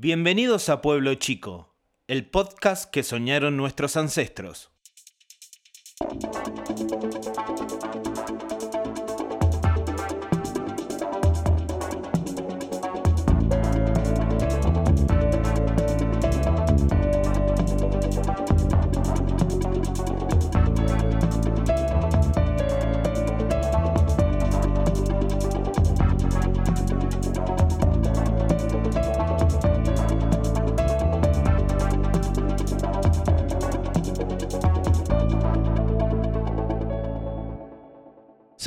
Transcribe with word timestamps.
Bienvenidos 0.00 0.68
a 0.68 0.80
Pueblo 0.80 1.12
Chico, 1.16 1.74
el 2.06 2.24
podcast 2.24 2.88
que 2.88 3.02
soñaron 3.02 3.56
nuestros 3.56 3.96
ancestros. 3.96 4.70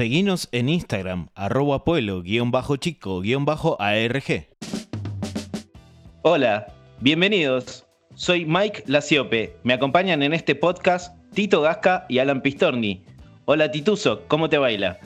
Seguinos 0.02 0.50
en 0.52 0.68
Instagram, 0.68 1.28
arroba 1.36 1.84
pueblo, 1.84 2.24
guion 2.24 2.50
bajo 2.50 2.76
chico, 2.76 3.22
guion 3.22 3.46
bajo 3.46 3.80
ARG. 3.80 4.48
Hola, 6.24 6.74
bienvenidos. 7.02 7.86
Soy 8.16 8.44
Mike 8.46 8.86
Laciope. 8.88 9.56
Me 9.62 9.74
acompañan 9.74 10.24
en 10.24 10.34
este 10.34 10.56
podcast 10.56 11.16
Tito 11.36 11.62
Gasca 11.62 12.08
y 12.10 12.18
Alan 12.18 12.42
Pistorni. 12.42 13.04
Hola 13.46 13.70
Tituso, 13.70 14.24
¿cómo 14.28 14.50
te 14.50 14.58
baila? 14.58 14.98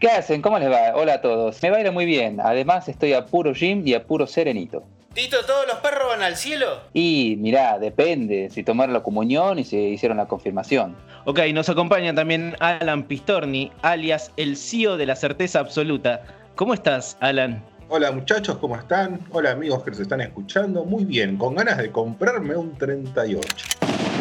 ¿Qué 0.00 0.08
hacen? 0.08 0.42
¿Cómo 0.42 0.58
les 0.58 0.70
va? 0.70 0.96
Hola 0.96 1.14
a 1.14 1.20
todos. 1.22 1.62
Me 1.62 1.70
baila 1.70 1.90
muy 1.90 2.04
bien. 2.04 2.38
Además 2.38 2.90
estoy 2.90 3.14
a 3.14 3.24
puro 3.24 3.54
gym 3.54 3.88
y 3.88 3.94
a 3.94 4.04
puro 4.04 4.26
serenito. 4.26 4.84
Tito, 5.14 5.44
¿todos 5.44 5.66
los 5.66 5.76
perros 5.76 6.08
van 6.08 6.22
al 6.22 6.36
cielo? 6.36 6.80
Y 6.94 7.36
mirá, 7.38 7.78
depende 7.78 8.48
si 8.50 8.62
tomaron 8.62 8.94
la 8.94 9.02
comunión 9.02 9.58
y 9.58 9.64
se 9.64 9.76
hicieron 9.76 10.16
la 10.16 10.26
confirmación. 10.26 10.96
Ok, 11.26 11.40
nos 11.52 11.68
acompaña 11.68 12.14
también 12.14 12.56
Alan 12.60 13.02
Pistorni, 13.02 13.70
alias 13.82 14.32
el 14.38 14.56
CEO 14.56 14.96
de 14.96 15.04
la 15.04 15.14
certeza 15.14 15.60
absoluta. 15.60 16.22
¿Cómo 16.54 16.72
estás, 16.72 17.18
Alan? 17.20 17.62
Hola 17.90 18.10
muchachos, 18.10 18.56
¿cómo 18.56 18.74
están? 18.74 19.20
Hola 19.32 19.50
amigos 19.50 19.82
que 19.84 19.90
nos 19.90 20.00
están 20.00 20.22
escuchando. 20.22 20.86
Muy 20.86 21.04
bien, 21.04 21.36
con 21.36 21.56
ganas 21.56 21.76
de 21.76 21.90
comprarme 21.90 22.56
un 22.56 22.74
38. 22.78 23.46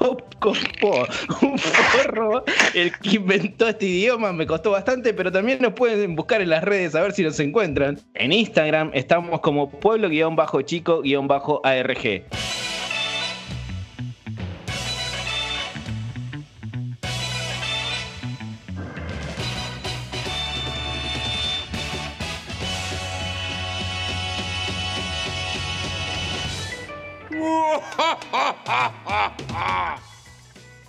Un 0.00 1.58
forro. 1.58 2.44
El 2.74 2.92
que 2.98 3.16
inventó 3.16 3.68
este 3.68 3.86
idioma 3.86 4.32
me 4.32 4.46
costó 4.46 4.72
bastante, 4.72 5.14
pero 5.14 5.32
también 5.32 5.60
nos 5.60 5.74
pueden 5.74 6.16
buscar 6.16 6.40
en 6.42 6.50
las 6.50 6.64
redes 6.64 6.94
a 6.94 7.02
ver 7.02 7.12
si 7.12 7.22
nos 7.22 7.38
encuentran. 7.40 7.98
En 8.14 8.32
Instagram 8.32 8.90
estamos 8.94 9.40
como 9.40 9.70
pueblo-chico-arg. 9.70 12.24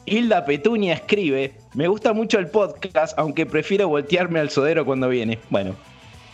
Hilda 0.05 0.45
Petunia 0.45 0.93
escribe, 0.93 1.53
me 1.73 1.87
gusta 1.87 2.13
mucho 2.13 2.37
el 2.39 2.47
podcast, 2.47 3.17
aunque 3.17 3.45
prefiero 3.45 3.87
voltearme 3.87 4.39
al 4.39 4.49
sodero 4.49 4.85
cuando 4.85 5.09
viene. 5.09 5.39
Bueno. 5.49 5.75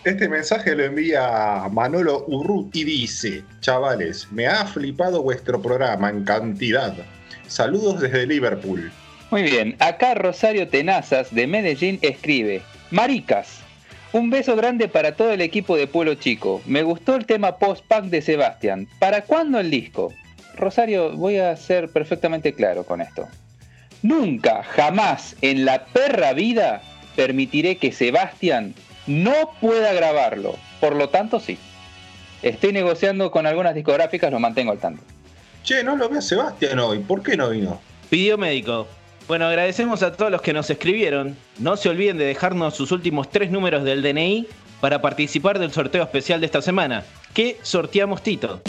Este 0.03 0.27
mensaje 0.27 0.75
lo 0.75 0.83
envía 0.83 1.67
Manolo 1.71 2.25
Urrut 2.27 2.75
y 2.75 2.83
dice, 2.83 3.43
chavales, 3.59 4.27
me 4.31 4.47
ha 4.47 4.65
flipado 4.65 5.21
vuestro 5.21 5.61
programa 5.61 6.09
en 6.09 6.23
cantidad. 6.23 6.95
Saludos 7.47 8.01
desde 8.01 8.25
Liverpool. 8.25 8.91
Muy 9.29 9.43
bien, 9.43 9.75
acá 9.79 10.15
Rosario 10.15 10.67
Tenazas 10.67 11.33
de 11.33 11.47
Medellín 11.47 11.99
escribe, 12.01 12.63
Maricas, 12.89 13.61
un 14.11 14.29
beso 14.29 14.55
grande 14.55 14.87
para 14.87 15.15
todo 15.15 15.31
el 15.31 15.39
equipo 15.39 15.77
de 15.77 15.87
Pueblo 15.87 16.15
Chico. 16.15 16.61
Me 16.65 16.83
gustó 16.83 17.15
el 17.15 17.25
tema 17.25 17.57
post-punk 17.57 18.05
de 18.05 18.21
Sebastián. 18.21 18.87
¿Para 18.99 19.21
cuándo 19.21 19.59
el 19.59 19.69
disco? 19.71 20.11
Rosario, 20.55 21.11
voy 21.11 21.37
a 21.37 21.55
ser 21.55 21.89
perfectamente 21.89 22.53
claro 22.53 22.83
con 22.83 23.01
esto. 23.01 23.27
Nunca, 24.03 24.63
jamás 24.63 25.35
en 25.41 25.65
la 25.65 25.85
perra 25.85 26.33
vida 26.33 26.81
permitiré 27.15 27.77
que 27.77 27.91
Sebastián 27.91 28.73
no 29.07 29.33
pueda 29.59 29.93
grabarlo. 29.93 30.55
Por 30.79 30.95
lo 30.95 31.09
tanto, 31.09 31.39
sí. 31.39 31.57
Estoy 32.41 32.73
negociando 32.73 33.29
con 33.29 33.45
algunas 33.45 33.75
discográficas, 33.75 34.31
lo 34.31 34.39
mantengo 34.39 34.71
al 34.71 34.79
tanto. 34.79 35.03
Che, 35.63 35.83
no 35.83 35.95
lo 35.95 36.09
ve 36.09 36.21
Sebastián 36.21 36.79
hoy. 36.79 36.99
¿Por 36.99 37.21
qué 37.21 37.37
no 37.37 37.49
vino? 37.49 37.79
Pidió 38.09 38.37
médico. 38.37 38.87
Bueno, 39.27 39.45
agradecemos 39.45 40.01
a 40.01 40.13
todos 40.13 40.31
los 40.31 40.41
que 40.41 40.53
nos 40.53 40.69
escribieron. 40.69 41.37
No 41.59 41.77
se 41.77 41.89
olviden 41.89 42.17
de 42.17 42.25
dejarnos 42.25 42.75
sus 42.75 42.91
últimos 42.91 43.29
tres 43.29 43.51
números 43.51 43.83
del 43.83 44.01
DNI 44.01 44.47
para 44.81 45.01
participar 45.01 45.59
del 45.59 45.71
sorteo 45.71 46.01
especial 46.01 46.39
de 46.39 46.47
esta 46.47 46.61
semana. 46.61 47.03
¿Qué 47.33 47.59
sorteamos, 47.61 48.23
Tito? 48.23 48.61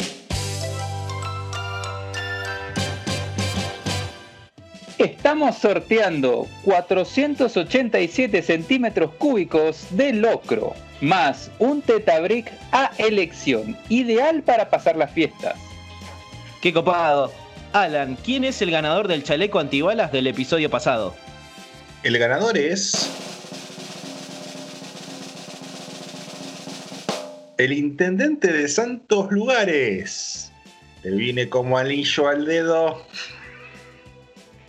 Estamos 5.02 5.56
sorteando 5.56 6.46
487 6.62 8.40
centímetros 8.40 9.10
cúbicos 9.14 9.88
de 9.90 10.12
locro, 10.12 10.74
más 11.00 11.50
un 11.58 11.82
Tetabrick 11.82 12.52
a 12.70 12.92
elección, 12.98 13.76
ideal 13.88 14.44
para 14.44 14.70
pasar 14.70 14.94
las 14.94 15.10
fiestas. 15.10 15.56
¡Qué 16.60 16.72
copado! 16.72 17.32
Alan, 17.72 18.16
¿quién 18.24 18.44
es 18.44 18.62
el 18.62 18.70
ganador 18.70 19.08
del 19.08 19.24
chaleco 19.24 19.58
antibalas 19.58 20.12
del 20.12 20.28
episodio 20.28 20.70
pasado? 20.70 21.16
El 22.04 22.16
ganador 22.16 22.56
es... 22.56 23.10
El 27.58 27.72
intendente 27.72 28.52
de 28.52 28.69
Santos 28.69 29.32
Lugares. 29.32 30.52
Le 31.02 31.10
vine 31.10 31.48
como 31.48 31.76
anillo 31.76 32.28
al 32.28 32.44
dedo. 32.44 33.04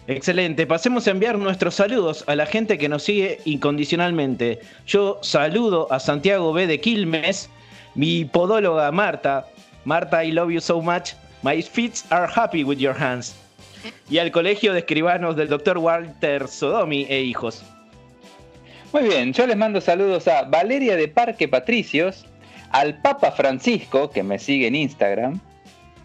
Excelente, 0.07 0.67
pasemos 0.67 1.07
a 1.07 1.11
enviar 1.11 1.37
nuestros 1.37 1.75
saludos 1.75 2.25
a 2.27 2.35
la 2.35 2.45
gente 2.45 2.77
que 2.77 2.89
nos 2.89 3.03
sigue 3.03 3.39
incondicionalmente. 3.45 4.59
Yo 4.85 5.17
saludo 5.21 5.87
a 5.91 5.99
Santiago 5.99 6.51
B. 6.51 6.67
de 6.67 6.81
Quilmes, 6.81 7.49
mi 7.95 8.25
podóloga 8.25 8.91
Marta. 8.91 9.47
Marta, 9.85 10.25
I 10.25 10.31
love 10.31 10.51
you 10.51 10.59
so 10.59 10.81
much. 10.81 11.11
My 11.41 11.61
feet 11.61 12.03
are 12.09 12.27
happy 12.27 12.65
with 12.65 12.79
your 12.79 12.95
hands. 13.01 13.33
Y 14.09 14.17
al 14.17 14.31
colegio 14.31 14.73
de 14.73 14.79
escribanos 14.79 15.37
del 15.37 15.47
Dr. 15.47 15.77
Walter 15.77 16.49
Sodomi 16.49 17.05
e 17.09 17.21
hijos. 17.21 17.63
Muy 18.91 19.03
bien, 19.03 19.31
yo 19.31 19.47
les 19.47 19.55
mando 19.55 19.79
saludos 19.79 20.27
a 20.27 20.43
Valeria 20.43 20.97
de 20.97 21.07
Parque 21.07 21.47
Patricios, 21.47 22.25
al 22.71 23.01
Papa 23.01 23.31
Francisco, 23.31 24.09
que 24.09 24.21
me 24.21 24.37
sigue 24.37 24.67
en 24.67 24.75
Instagram, 24.75 25.39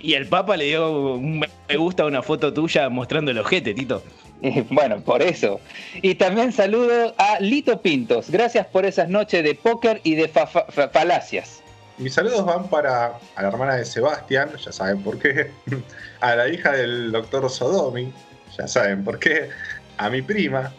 y 0.00 0.14
el 0.14 0.26
Papa 0.26 0.56
le 0.56 0.66
dio 0.66 1.14
un 1.14 1.40
me 1.68 1.76
gusta 1.76 2.04
a 2.04 2.06
una 2.06 2.22
foto 2.22 2.52
tuya 2.52 2.88
mostrando 2.88 3.30
el 3.30 3.38
ojete, 3.38 3.74
Tito. 3.74 4.02
Bueno, 4.70 5.00
por 5.00 5.22
eso. 5.22 5.60
Y 6.00 6.14
también 6.14 6.52
saludo 6.52 7.14
a 7.18 7.40
Lito 7.40 7.82
Pintos. 7.82 8.30
Gracias 8.30 8.66
por 8.66 8.84
esas 8.84 9.08
noches 9.08 9.42
de 9.42 9.54
póker 9.54 10.00
y 10.04 10.14
de 10.14 10.28
falacias. 10.28 11.60
Mis 11.98 12.14
saludos 12.14 12.46
van 12.46 12.68
para 12.68 13.18
a 13.34 13.42
la 13.42 13.48
hermana 13.48 13.74
de 13.74 13.84
Sebastián, 13.84 14.50
ya 14.64 14.70
saben 14.70 15.02
por 15.02 15.18
qué. 15.18 15.50
A 16.20 16.34
la 16.34 16.48
hija 16.48 16.72
del 16.72 17.12
doctor 17.12 17.48
Sodomi, 17.50 18.12
ya 18.56 18.68
saben 18.68 19.04
por 19.04 19.18
qué. 19.18 19.50
A 19.98 20.08
mi 20.08 20.22
prima, 20.22 20.72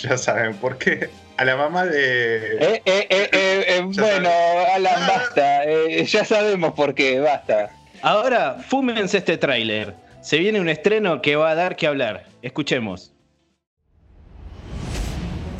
ya 0.00 0.16
saben 0.16 0.54
por 0.54 0.78
qué. 0.78 1.10
A 1.36 1.44
la 1.44 1.56
mamá 1.56 1.84
de. 1.86 2.56
Eh, 2.60 2.82
eh, 2.84 3.06
eh, 3.10 3.82
bueno, 3.84 4.30
Alan, 4.74 4.94
ah. 4.96 5.08
basta. 5.08 5.64
ya 6.04 6.24
sabemos 6.24 6.74
por 6.74 6.94
qué, 6.94 7.18
basta. 7.18 7.70
Ahora, 8.02 8.56
fúmense 8.68 9.18
este 9.18 9.38
tráiler. 9.38 9.94
Se 10.20 10.38
viene 10.38 10.60
un 10.60 10.68
estreno 10.68 11.22
que 11.22 11.36
va 11.36 11.50
a 11.50 11.54
dar 11.54 11.76
que 11.76 11.86
hablar. 11.86 12.26
Escuchemos. 12.42 13.12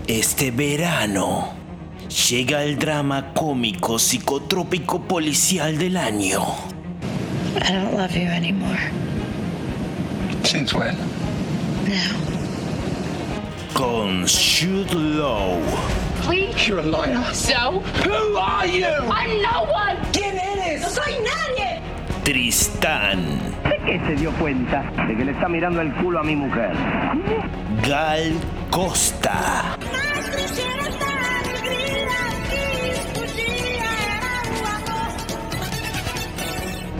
Este 0.08 0.50
verano 0.50 1.54
llega 2.28 2.64
el 2.64 2.78
drama 2.78 3.32
cómico 3.32 3.98
psicotrópico 3.98 5.00
policial 5.02 5.78
del 5.78 5.96
año. 5.96 6.42
I 7.56 7.72
don't 7.72 7.92
love 7.96 8.12
you 8.12 8.28
anymore. 8.28 8.90
Since 10.42 10.74
when? 10.74 10.96
Now. 11.86 12.16
Con 13.74 14.26
Shoot 14.26 14.92
Low. 14.92 15.60
Please. 16.22 16.66
You're 16.66 16.80
a 16.80 16.82
liar. 16.82 17.32
So? 17.32 17.80
Who 18.04 18.36
are 18.36 18.66
you? 18.66 18.86
I'm 18.86 19.40
no 19.40 19.64
one. 19.72 19.96
¿Quién 20.12 20.36
eres? 20.38 20.82
No 20.82 20.88
soy 20.88 21.14
nadie. 21.20 21.61
Tristán. 22.24 23.18
¿De 23.64 23.76
qué 23.84 24.00
se 24.06 24.14
dio 24.14 24.30
cuenta 24.32 24.84
de 25.08 25.16
que 25.16 25.24
le 25.24 25.32
está 25.32 25.48
mirando 25.48 25.80
el 25.80 25.92
culo 25.94 26.20
a 26.20 26.22
mi 26.22 26.36
mujer? 26.36 26.70
Gal 27.84 28.34
Costa. 28.70 29.76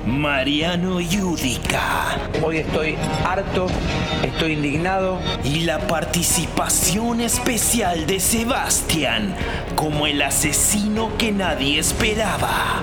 Mariano 0.05 1.01
Yudica. 1.01 2.19
Hoy 2.45 2.59
estoy 2.59 2.97
harto, 3.25 3.69
estoy 4.25 4.53
indignado. 4.55 5.21
Y 5.45 5.61
la 5.61 5.79
participación 5.87 7.21
especial 7.21 8.07
de 8.07 8.19
Sebastián 8.19 9.37
como 9.77 10.09
el 10.09 10.21
asesino 10.21 11.17
que 11.17 11.31
nadie 11.31 11.79
esperaba. 11.79 12.83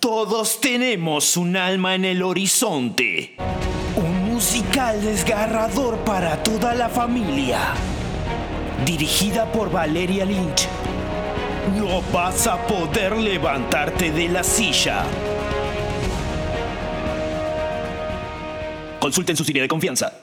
Todos 0.00 0.60
tenemos 0.60 1.36
un 1.36 1.56
alma 1.56 1.94
en 1.94 2.04
el 2.04 2.22
horizonte. 2.22 3.36
Un 3.96 4.32
musical 4.32 5.02
desgarrador 5.02 5.98
para 5.98 6.42
toda 6.42 6.74
la 6.74 6.88
familia. 6.88 7.74
Dirigida 8.84 9.50
por 9.50 9.70
Valeria 9.70 10.24
Lynch. 10.24 10.68
No 11.76 12.02
vas 12.12 12.46
a 12.46 12.66
poder 12.66 13.16
levantarte 13.16 14.10
de 14.10 14.28
la 14.28 14.42
silla. 14.42 15.04
Consulten 19.00 19.36
su 19.36 19.44
sitio 19.44 19.62
de 19.62 19.68
confianza. 19.68 20.19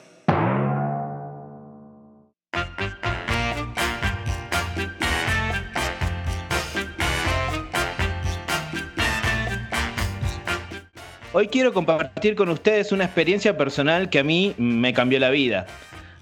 Hoy 11.40 11.46
quiero 11.46 11.72
compartir 11.72 12.34
con 12.34 12.48
ustedes 12.48 12.90
una 12.90 13.04
experiencia 13.04 13.56
personal 13.56 14.10
que 14.10 14.18
a 14.18 14.24
mí 14.24 14.56
me 14.58 14.92
cambió 14.92 15.20
la 15.20 15.30
vida. 15.30 15.68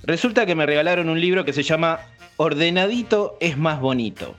Resulta 0.03 0.45
que 0.45 0.55
me 0.55 0.67
regalaron 0.67 1.09
un 1.09 1.19
libro 1.19 1.43
que 1.47 1.55
se 1.55 1.63
llama 1.63 2.01
Ordenadito 2.37 3.39
es 3.41 3.57
más 3.57 3.81
bonito. 3.81 4.35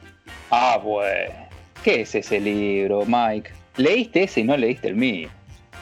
Ah, 0.52 0.78
bueno. 0.78 1.34
¿Qué 1.84 2.02
es 2.02 2.14
ese 2.14 2.40
libro, 2.40 3.06
Mike? 3.08 3.50
Leíste 3.78 4.26
ese 4.26 4.42
y 4.42 4.44
no 4.44 4.56
leíste 4.56 4.90
el 4.90 4.96
mío. 4.96 5.30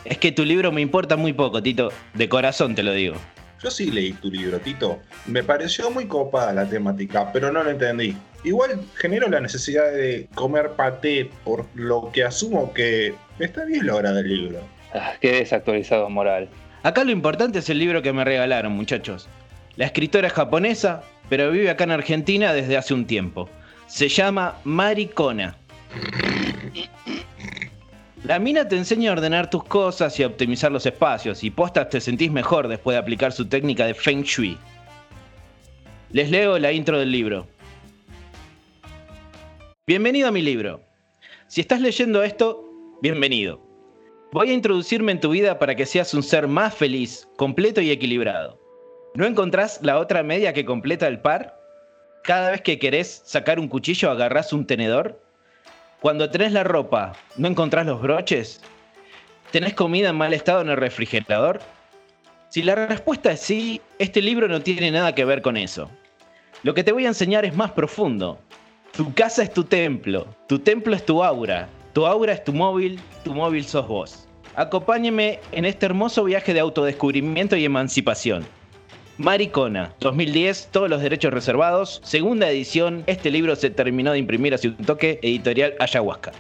Es 0.06 0.18
que 0.18 0.32
tu 0.32 0.46
libro 0.46 0.72
me 0.72 0.80
importa 0.80 1.18
muy 1.18 1.34
poco, 1.34 1.62
Tito. 1.62 1.92
De 2.14 2.30
corazón 2.30 2.74
te 2.74 2.82
lo 2.82 2.94
digo. 2.94 3.16
Yo 3.62 3.72
sí 3.72 3.92
leí 3.92 4.14
tu 4.14 4.32
libro, 4.32 4.60
Tito. 4.60 5.02
Me 5.26 5.44
pareció 5.44 5.92
muy 5.92 6.06
copada 6.06 6.54
la 6.54 6.70
temática, 6.70 7.34
pero 7.34 7.52
no 7.52 7.66
lo 7.66 7.72
entendí. 7.72 8.16
Igual 8.46 8.80
genero 8.96 9.28
la 9.28 9.42
necesidad 9.42 9.92
de 9.92 10.30
comer 10.36 10.70
paté, 10.78 11.30
por 11.44 11.66
lo 11.76 12.12
que 12.14 12.24
asumo 12.24 12.72
que 12.74 13.14
está 13.40 13.66
bien 13.66 13.88
la 13.88 13.96
hora 13.96 14.14
del 14.14 14.30
libro. 14.30 14.75
Ah, 14.94 15.14
qué 15.20 15.34
desactualizado 15.34 16.10
moral. 16.10 16.50
Acá 16.84 17.04
lo 17.04 17.12
importante 17.12 17.60
es 17.60 17.70
el 17.70 17.80
libro 17.80 18.02
que 18.02 18.14
me 18.14 18.24
regalaron, 18.24 18.74
muchachos. 18.74 19.28
La 19.76 19.86
escritora 19.86 20.28
es 20.28 20.34
japonesa, 20.34 21.02
pero 21.30 21.52
vive 21.52 21.70
acá 21.70 21.84
en 21.86 21.92
Argentina 21.92 22.54
desde 22.54 22.78
hace 22.78 22.94
un 22.94 23.06
tiempo. 23.06 23.50
Se 23.88 24.08
llama 24.08 24.56
Maricona. 24.64 25.58
La 28.24 28.40
mina 28.40 28.68
te 28.68 28.76
enseña 28.76 29.10
a 29.10 29.14
ordenar 29.14 29.50
tus 29.50 29.64
cosas 29.64 30.20
y 30.20 30.24
a 30.24 30.28
optimizar 30.28 30.72
los 30.72 30.86
espacios, 30.86 31.44
y 31.44 31.52
postas 31.52 31.90
te 31.90 32.02
sentís 32.02 32.32
mejor 32.32 32.68
después 32.68 32.96
de 32.96 33.00
aplicar 33.00 33.32
su 33.32 33.48
técnica 33.48 33.86
de 33.86 33.94
Feng 33.94 34.24
Shui. 34.24 34.58
Les 36.12 36.32
leo 36.32 36.58
la 36.58 36.72
intro 36.72 36.98
del 36.98 37.12
libro. 37.12 37.48
Bienvenido 39.86 40.28
a 40.28 40.32
mi 40.32 40.42
libro. 40.42 40.82
Si 41.48 41.62
estás 41.62 41.82
leyendo 41.82 42.24
esto, 42.24 42.64
bienvenido. 43.02 43.65
Voy 44.36 44.50
a 44.50 44.54
introducirme 44.54 45.14
en 45.14 45.22
tu 45.22 45.30
vida 45.30 45.60
para 45.60 45.76
que 45.76 45.86
seas 45.86 46.14
un 46.14 46.22
ser 46.22 46.50
más 46.50 46.76
feliz, 46.76 47.26
completo 47.38 47.80
y 47.80 47.90
equilibrado. 47.90 48.60
¿No 49.14 49.26
encontrás 49.26 49.80
la 49.82 49.98
otra 49.98 50.24
media 50.24 50.52
que 50.52 50.66
completa 50.66 51.08
el 51.08 51.22
par? 51.22 51.58
Cada 52.22 52.52
vez 52.52 52.60
que 52.60 52.78
querés 52.78 53.22
sacar 53.24 53.62
un 53.62 53.70
cuchillo 53.70 54.12
agarrás 54.12 54.52
un 54.52 54.68
tenedor. 54.68 55.24
Cuando 56.02 56.30
tenés 56.30 56.52
la 56.52 56.66
ropa, 56.66 57.14
¿no 57.38 57.48
encontrás 57.48 57.86
los 57.86 58.02
broches? 58.02 58.60
¿Tenés 59.52 59.74
comida 59.74 60.10
en 60.10 60.18
mal 60.18 60.34
estado 60.34 60.60
en 60.60 60.70
el 60.70 60.76
refrigerador? 60.76 61.62
Si 62.50 62.62
la 62.62 62.76
respuesta 62.76 63.32
es 63.32 63.40
sí, 63.40 63.82
este 64.00 64.22
libro 64.22 64.50
no 64.50 64.60
tiene 64.60 64.92
nada 64.92 65.16
que 65.16 65.24
ver 65.24 65.42
con 65.42 65.56
eso. 65.56 65.90
Lo 66.62 66.74
que 66.74 66.84
te 66.84 66.92
voy 66.92 67.06
a 67.06 67.08
enseñar 67.08 67.46
es 67.46 67.56
más 67.56 67.72
profundo. 67.72 68.38
Tu 68.92 69.14
casa 69.14 69.44
es 69.44 69.54
tu 69.54 69.64
templo, 69.64 70.28
tu 70.50 70.60
templo 70.60 70.94
es 70.94 71.06
tu 71.06 71.24
aura, 71.24 71.70
tu 71.96 72.06
aura 72.06 72.34
es 72.34 72.44
tu 72.44 72.52
móvil, 72.52 73.00
tu 73.24 73.34
móvil 73.34 73.64
sos 73.64 73.88
vos. 73.88 74.28
Acompáñeme 74.56 75.40
en 75.54 75.64
este 75.64 75.86
hermoso 75.86 76.26
viaje 76.26 76.54
de 76.54 76.60
autodescubrimiento 76.60 77.56
y 77.56 77.64
emancipación. 77.64 78.46
Maricona, 79.18 79.96
2010, 80.02 80.72
todos 80.74 80.90
los 80.90 81.02
derechos 81.02 81.34
reservados, 81.34 82.02
segunda 82.04 82.50
edición, 82.50 83.06
este 83.08 83.32
libro 83.32 83.56
se 83.56 83.70
terminó 83.70 84.12
de 84.12 84.20
imprimir 84.20 84.54
hace 84.54 84.68
un 84.68 84.76
toque, 84.76 85.20
editorial 85.22 85.74
Ayahuasca. 85.80 86.34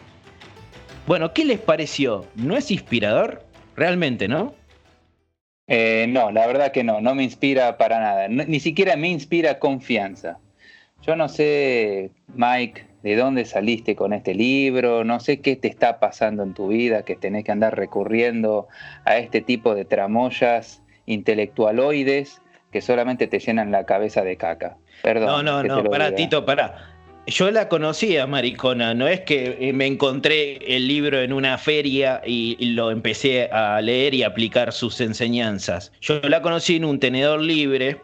Bueno, 1.07 1.33
¿qué 1.33 1.45
les 1.45 1.59
pareció? 1.59 2.25
¿No 2.35 2.57
es 2.57 2.69
inspirador? 2.69 3.45
Realmente, 3.77 4.27
¿no? 4.27 4.53
Eh, 5.67 6.05
no, 6.09 6.31
la 6.31 6.47
verdad 6.47 6.73
que 6.73 6.83
no, 6.83 6.99
no 6.99 7.15
me 7.15 7.23
inspira 7.23 7.77
para 7.77 8.01
nada. 8.01 8.27
Ni 8.27 8.59
siquiera 8.59 8.97
me 8.97 9.07
inspira 9.07 9.57
confianza. 9.57 10.37
Yo 11.01 11.15
no 11.15 11.29
sé, 11.29 12.11
Mike, 12.35 12.83
de 13.05 13.15
dónde 13.15 13.45
saliste 13.45 13.95
con 13.95 14.13
este 14.13 14.33
libro, 14.33 15.03
no 15.03 15.19
sé 15.19 15.39
qué 15.39 15.55
te 15.55 15.67
está 15.67 15.99
pasando 15.99 16.41
en 16.41 16.55
tu 16.55 16.69
vida, 16.69 17.03
que 17.03 17.15
tenés 17.15 17.43
que 17.43 17.51
andar 17.51 17.77
recurriendo 17.77 18.67
a 19.05 19.19
este 19.19 19.41
tipo 19.41 19.75
de 19.75 19.85
tramoyas 19.85 20.81
intelectualoides 21.05 22.41
que 22.71 22.81
solamente 22.81 23.27
te 23.27 23.37
llenan 23.37 23.71
la 23.71 23.85
cabeza 23.85 24.23
de 24.23 24.37
caca. 24.37 24.77
Perdón. 25.03 25.27
No, 25.27 25.43
no, 25.43 25.63
no, 25.63 25.83
pará, 25.83 26.05
diga. 26.05 26.15
Tito, 26.15 26.45
pará. 26.45 26.95
Yo 27.27 27.51
la 27.51 27.69
conocía, 27.69 28.25
Maricona, 28.25 28.95
no 28.95 29.07
es 29.07 29.21
que 29.21 29.55
eh, 29.59 29.71
me 29.71 29.85
encontré 29.85 30.57
el 30.75 30.88
libro 30.88 31.21
en 31.21 31.31
una 31.31 31.59
feria 31.59 32.24
y 32.25 32.57
y 32.59 32.71
lo 32.71 32.89
empecé 32.89 33.50
a 33.51 33.79
leer 33.81 34.15
y 34.15 34.24
aplicar 34.24 34.74
sus 34.74 35.00
enseñanzas. 35.00 35.91
Yo 36.01 36.21
la 36.21 36.41
conocí 36.41 36.77
en 36.77 36.85
un 36.85 37.00
tenedor 37.00 37.39
libre, 37.39 38.01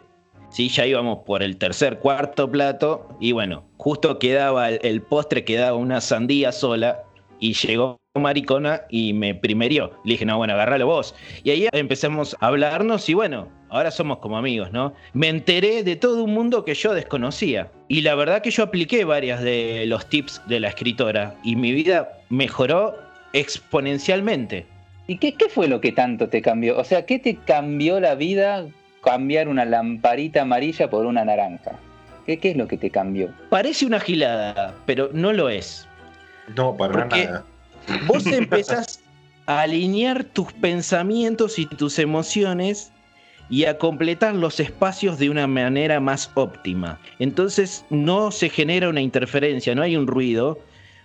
sí, 0.52 0.68
ya 0.68 0.86
íbamos 0.86 1.18
por 1.26 1.42
el 1.42 1.56
tercer, 1.56 1.98
cuarto 1.98 2.50
plato, 2.50 3.08
y 3.20 3.32
bueno, 3.32 3.64
justo 3.76 4.18
quedaba 4.18 4.68
el, 4.68 4.78
el 4.82 5.02
postre, 5.02 5.44
quedaba 5.44 5.76
una 5.76 6.00
sandía 6.00 6.52
sola, 6.52 7.02
y 7.42 7.54
llegó 7.54 7.98
Maricona 8.14 8.82
y 8.88 9.14
me 9.14 9.34
primerió. 9.34 9.90
Le 10.04 10.12
dije, 10.12 10.24
no, 10.24 10.36
bueno, 10.36 10.52
agarralo 10.52 10.86
vos. 10.86 11.14
Y 11.42 11.50
ahí 11.50 11.68
empezamos 11.72 12.36
a 12.40 12.46
hablarnos 12.46 13.08
y 13.08 13.14
bueno, 13.14 13.48
ahora 13.68 13.90
somos 13.90 14.18
como 14.18 14.38
amigos, 14.38 14.70
¿no? 14.70 14.94
Me 15.12 15.28
enteré 15.28 15.82
de 15.82 15.96
todo 15.96 16.22
un 16.22 16.34
mundo 16.34 16.64
que 16.64 16.74
yo 16.74 16.94
desconocía. 16.94 17.72
Y 17.88 18.02
la 18.02 18.14
verdad 18.14 18.42
que 18.42 18.50
yo 18.50 18.62
apliqué 18.62 19.04
varias 19.04 19.42
de 19.42 19.86
los 19.86 20.06
tips 20.08 20.40
de 20.46 20.60
la 20.60 20.68
escritora 20.68 21.34
y 21.42 21.56
mi 21.56 21.72
vida 21.72 22.20
mejoró 22.28 22.94
exponencialmente. 23.32 24.66
¿Y 25.06 25.16
qué, 25.16 25.34
qué 25.34 25.48
fue 25.48 25.66
lo 25.66 25.80
que 25.80 25.90
tanto 25.90 26.28
te 26.28 26.42
cambió? 26.42 26.78
O 26.78 26.84
sea, 26.84 27.06
¿qué 27.06 27.18
te 27.18 27.36
cambió 27.36 27.98
la 27.98 28.14
vida 28.14 28.66
cambiar 29.02 29.48
una 29.48 29.64
lamparita 29.64 30.42
amarilla 30.42 30.88
por 30.88 31.06
una 31.06 31.24
naranja? 31.24 31.72
¿Qué, 32.26 32.38
qué 32.38 32.52
es 32.52 32.56
lo 32.56 32.68
que 32.68 32.76
te 32.76 32.90
cambió? 32.90 33.30
Parece 33.50 33.84
una 33.84 33.98
gilada, 34.00 34.74
pero 34.86 35.10
no 35.12 35.32
lo 35.32 35.48
es. 35.48 35.88
No, 36.56 36.76
para 36.76 36.92
Porque- 36.92 37.26
nada. 37.26 37.44
Vos 38.06 38.26
empezás 38.28 39.00
a 39.46 39.62
alinear 39.62 40.22
tus 40.22 40.52
pensamientos 40.52 41.58
y 41.58 41.66
tus 41.66 41.98
emociones 41.98 42.92
y 43.50 43.64
a 43.64 43.76
completar 43.76 44.34
los 44.36 44.60
espacios 44.60 45.18
de 45.18 45.28
una 45.28 45.46
manera 45.48 45.98
más 45.98 46.30
óptima. 46.34 47.00
Entonces 47.18 47.84
no 47.90 48.30
se 48.30 48.48
genera 48.48 48.88
una 48.88 49.00
interferencia, 49.00 49.74
no 49.74 49.82
hay 49.82 49.96
un 49.96 50.06
ruido, 50.06 50.60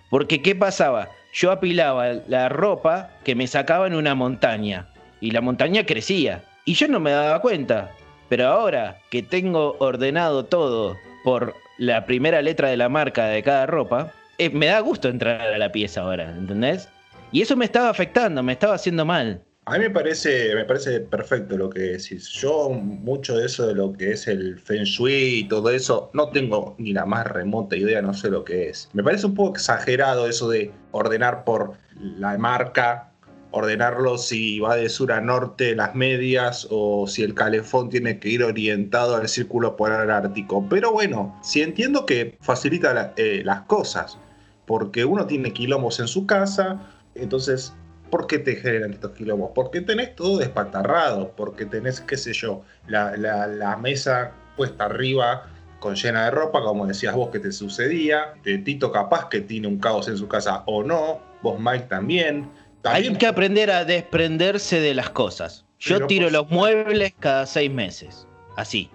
porque 0.08 0.40
¿qué 0.40 0.54
pasaba? 0.54 1.08
Yo 1.34 1.50
apilaba 1.50 2.12
la 2.28 2.48
ropa 2.48 3.10
que 3.24 3.34
me 3.34 3.46
sacaba 3.48 3.86
en 3.88 3.94
una 3.94 4.14
montaña 4.14 4.88
y 5.20 5.32
la 5.32 5.40
montaña 5.40 5.84
crecía 5.84 6.42
y 6.68 6.74
yo 6.74 6.86
no 6.86 7.00
me 7.00 7.12
daba 7.12 7.40
cuenta. 7.40 7.92
Pero 8.28 8.46
ahora 8.46 8.98
que 9.08 9.22
tengo 9.22 9.76
ordenado 9.78 10.44
todo 10.44 10.98
por 11.24 11.54
la 11.78 12.04
primera 12.04 12.42
letra 12.42 12.68
de 12.68 12.76
la 12.76 12.90
marca 12.90 13.24
de 13.24 13.42
cada 13.42 13.64
ropa, 13.64 14.12
eh, 14.36 14.50
me 14.50 14.66
da 14.66 14.80
gusto 14.80 15.08
entrar 15.08 15.40
a 15.40 15.56
la 15.56 15.72
pieza 15.72 16.02
ahora, 16.02 16.30
¿entendés? 16.36 16.90
Y 17.32 17.40
eso 17.40 17.56
me 17.56 17.64
estaba 17.64 17.88
afectando, 17.88 18.42
me 18.42 18.52
estaba 18.52 18.74
haciendo 18.74 19.06
mal. 19.06 19.42
A 19.64 19.72
mí 19.72 19.78
me 19.78 19.90
parece, 19.90 20.54
me 20.54 20.66
parece 20.66 21.00
perfecto 21.00 21.56
lo 21.56 21.70
que 21.70 21.80
decís. 21.80 22.28
Yo 22.28 22.68
mucho 22.68 23.38
de 23.38 23.46
eso 23.46 23.66
de 23.66 23.74
lo 23.74 23.94
que 23.94 24.12
es 24.12 24.28
el 24.28 24.58
Feng 24.58 24.84
Shui 24.84 25.40
y 25.40 25.48
todo 25.48 25.70
eso, 25.70 26.10
no 26.12 26.28
tengo 26.28 26.74
ni 26.78 26.92
la 26.92 27.06
más 27.06 27.26
remota 27.26 27.76
idea, 27.76 28.02
no 28.02 28.12
sé 28.12 28.28
lo 28.28 28.44
que 28.44 28.68
es. 28.68 28.90
Me 28.92 29.02
parece 29.02 29.24
un 29.24 29.34
poco 29.34 29.56
exagerado 29.56 30.28
eso 30.28 30.50
de 30.50 30.70
ordenar 30.90 31.44
por 31.44 31.78
la 31.98 32.36
marca, 32.36 33.07
ordenarlo 33.50 34.18
si 34.18 34.60
va 34.60 34.76
de 34.76 34.88
sur 34.88 35.12
a 35.12 35.20
norte 35.20 35.74
las 35.74 35.94
medias 35.94 36.66
o 36.70 37.06
si 37.06 37.22
el 37.22 37.34
calefón 37.34 37.88
tiene 37.88 38.18
que 38.18 38.28
ir 38.28 38.42
orientado 38.42 39.16
al 39.16 39.28
círculo 39.28 39.76
polar 39.76 40.10
ártico. 40.10 40.66
Pero 40.68 40.92
bueno, 40.92 41.38
si 41.42 41.62
entiendo 41.62 42.06
que 42.06 42.36
facilita 42.40 43.14
eh, 43.16 43.42
las 43.44 43.62
cosas, 43.62 44.18
porque 44.66 45.04
uno 45.04 45.26
tiene 45.26 45.52
quilombos 45.52 45.98
en 46.00 46.08
su 46.08 46.26
casa, 46.26 46.80
entonces 47.14 47.72
¿Por 48.10 48.26
qué 48.26 48.38
te 48.38 48.56
generan 48.56 48.92
estos 48.92 49.12
quilombos? 49.12 49.50
Porque 49.54 49.80
tenés 49.80 50.16
todo 50.16 50.38
despatarrado, 50.38 51.32
porque 51.36 51.66
tenés, 51.66 52.00
qué 52.00 52.16
sé 52.16 52.32
yo, 52.32 52.62
la, 52.86 53.76
mesa 53.80 54.32
puesta 54.56 54.86
arriba 54.86 55.46
con 55.78 55.94
llena 55.94 56.24
de 56.24 56.30
ropa, 56.30 56.62
como 56.62 56.86
decías 56.86 57.14
vos 57.14 57.28
que 57.30 57.38
te 57.38 57.52
sucedía. 57.52 58.34
Tito 58.42 58.90
capaz 58.92 59.28
que 59.28 59.40
tiene 59.42 59.68
un 59.68 59.78
caos 59.78 60.08
en 60.08 60.16
su 60.16 60.26
casa 60.26 60.62
o 60.66 60.82
no. 60.82 61.20
Vos 61.42 61.60
Mike 61.60 61.86
también. 61.88 62.48
Hay 62.84 63.12
que 63.16 63.26
aprender 63.26 63.70
a 63.70 63.84
desprenderse 63.84 64.80
de 64.80 64.94
las 64.94 65.10
cosas. 65.10 65.64
Yo 65.78 65.96
Pero, 65.96 66.06
tiro 66.06 66.24
pues- 66.24 66.32
los 66.32 66.50
muebles 66.50 67.14
cada 67.18 67.46
seis 67.46 67.70
meses. 67.70 68.26
Así. 68.56 68.90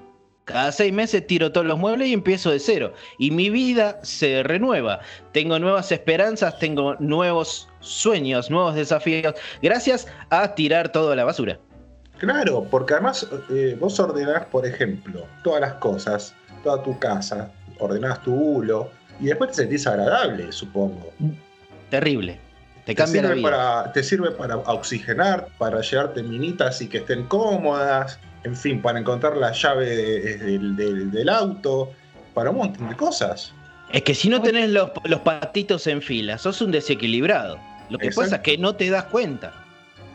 Cada 0.45 0.73
seis 0.73 0.91
meses 0.91 1.25
tiro 1.25 1.53
todos 1.53 1.65
los 1.65 1.79
muebles 1.79 2.09
y 2.09 2.13
empiezo 2.13 2.51
de 2.51 2.59
cero. 2.59 2.93
Y 3.17 3.31
mi 3.31 3.49
vida 3.49 3.99
se 4.03 4.43
renueva. 4.43 4.99
Tengo 5.31 5.57
nuevas 5.57 5.89
esperanzas, 5.93 6.59
tengo 6.59 6.95
nuevos 6.95 7.69
sueños, 7.79 8.49
nuevos 8.49 8.75
desafíos. 8.75 9.35
Gracias 9.61 10.05
a 10.29 10.53
tirar 10.53 10.91
todo 10.91 11.13
a 11.13 11.15
la 11.15 11.23
basura. 11.23 11.59
Claro, 12.17 12.65
porque 12.69 12.93
además 12.93 13.25
eh, 13.51 13.77
vos 13.79 13.97
ordenás, 13.99 14.45
por 14.47 14.65
ejemplo, 14.65 15.25
todas 15.43 15.61
las 15.61 15.73
cosas, 15.75 16.35
toda 16.61 16.83
tu 16.83 16.99
casa, 16.99 17.49
ordenás 17.79 18.21
tu 18.21 18.31
bulo, 18.33 18.89
y 19.21 19.25
después 19.25 19.51
te 19.51 19.55
sentís 19.57 19.87
agradable, 19.87 20.51
supongo. 20.51 21.09
Terrible. 21.89 22.39
Te 22.85 22.93
Te 22.93 22.95
cambia 22.95 23.21
la 23.21 23.27
sirve, 23.29 23.39
vida. 23.41 23.49
para, 23.51 23.93
te 23.93 24.03
sirve 24.03 24.31
para 24.31 24.57
oxigenar, 24.57 25.47
para 25.57 25.79
llevarte 25.81 26.21
minitas 26.21 26.81
y 26.81 26.87
que 26.87 26.97
estén 26.97 27.23
cómodas, 27.27 28.19
en 28.43 28.55
fin, 28.57 28.81
para 28.81 28.99
encontrar 28.99 29.37
la 29.37 29.51
llave 29.53 29.85
de- 29.95 30.59
del, 30.59 31.29
auto, 31.29 31.91
para 32.33 32.49
un 32.49 32.57
montón 32.57 32.89
de 32.89 32.95
cosas. 32.95 33.53
Es 33.91 34.01
que 34.01 34.13
si 34.13 34.27
no 34.27 34.41
tenés 34.41 34.69
los, 34.69 34.91
los 35.05 35.21
patitos 35.21 35.87
en 35.87 36.01
fila, 36.01 36.37
sos 36.37 36.61
un 36.61 36.71
desequilibrado. 36.71 37.57
Lo 37.89 37.97
que 37.99 38.11
pasa 38.11 38.37
es 38.37 38.41
que 38.41 38.57
no 38.57 38.75
te 38.75 38.89
das 38.89 39.05
cuenta. 39.05 39.53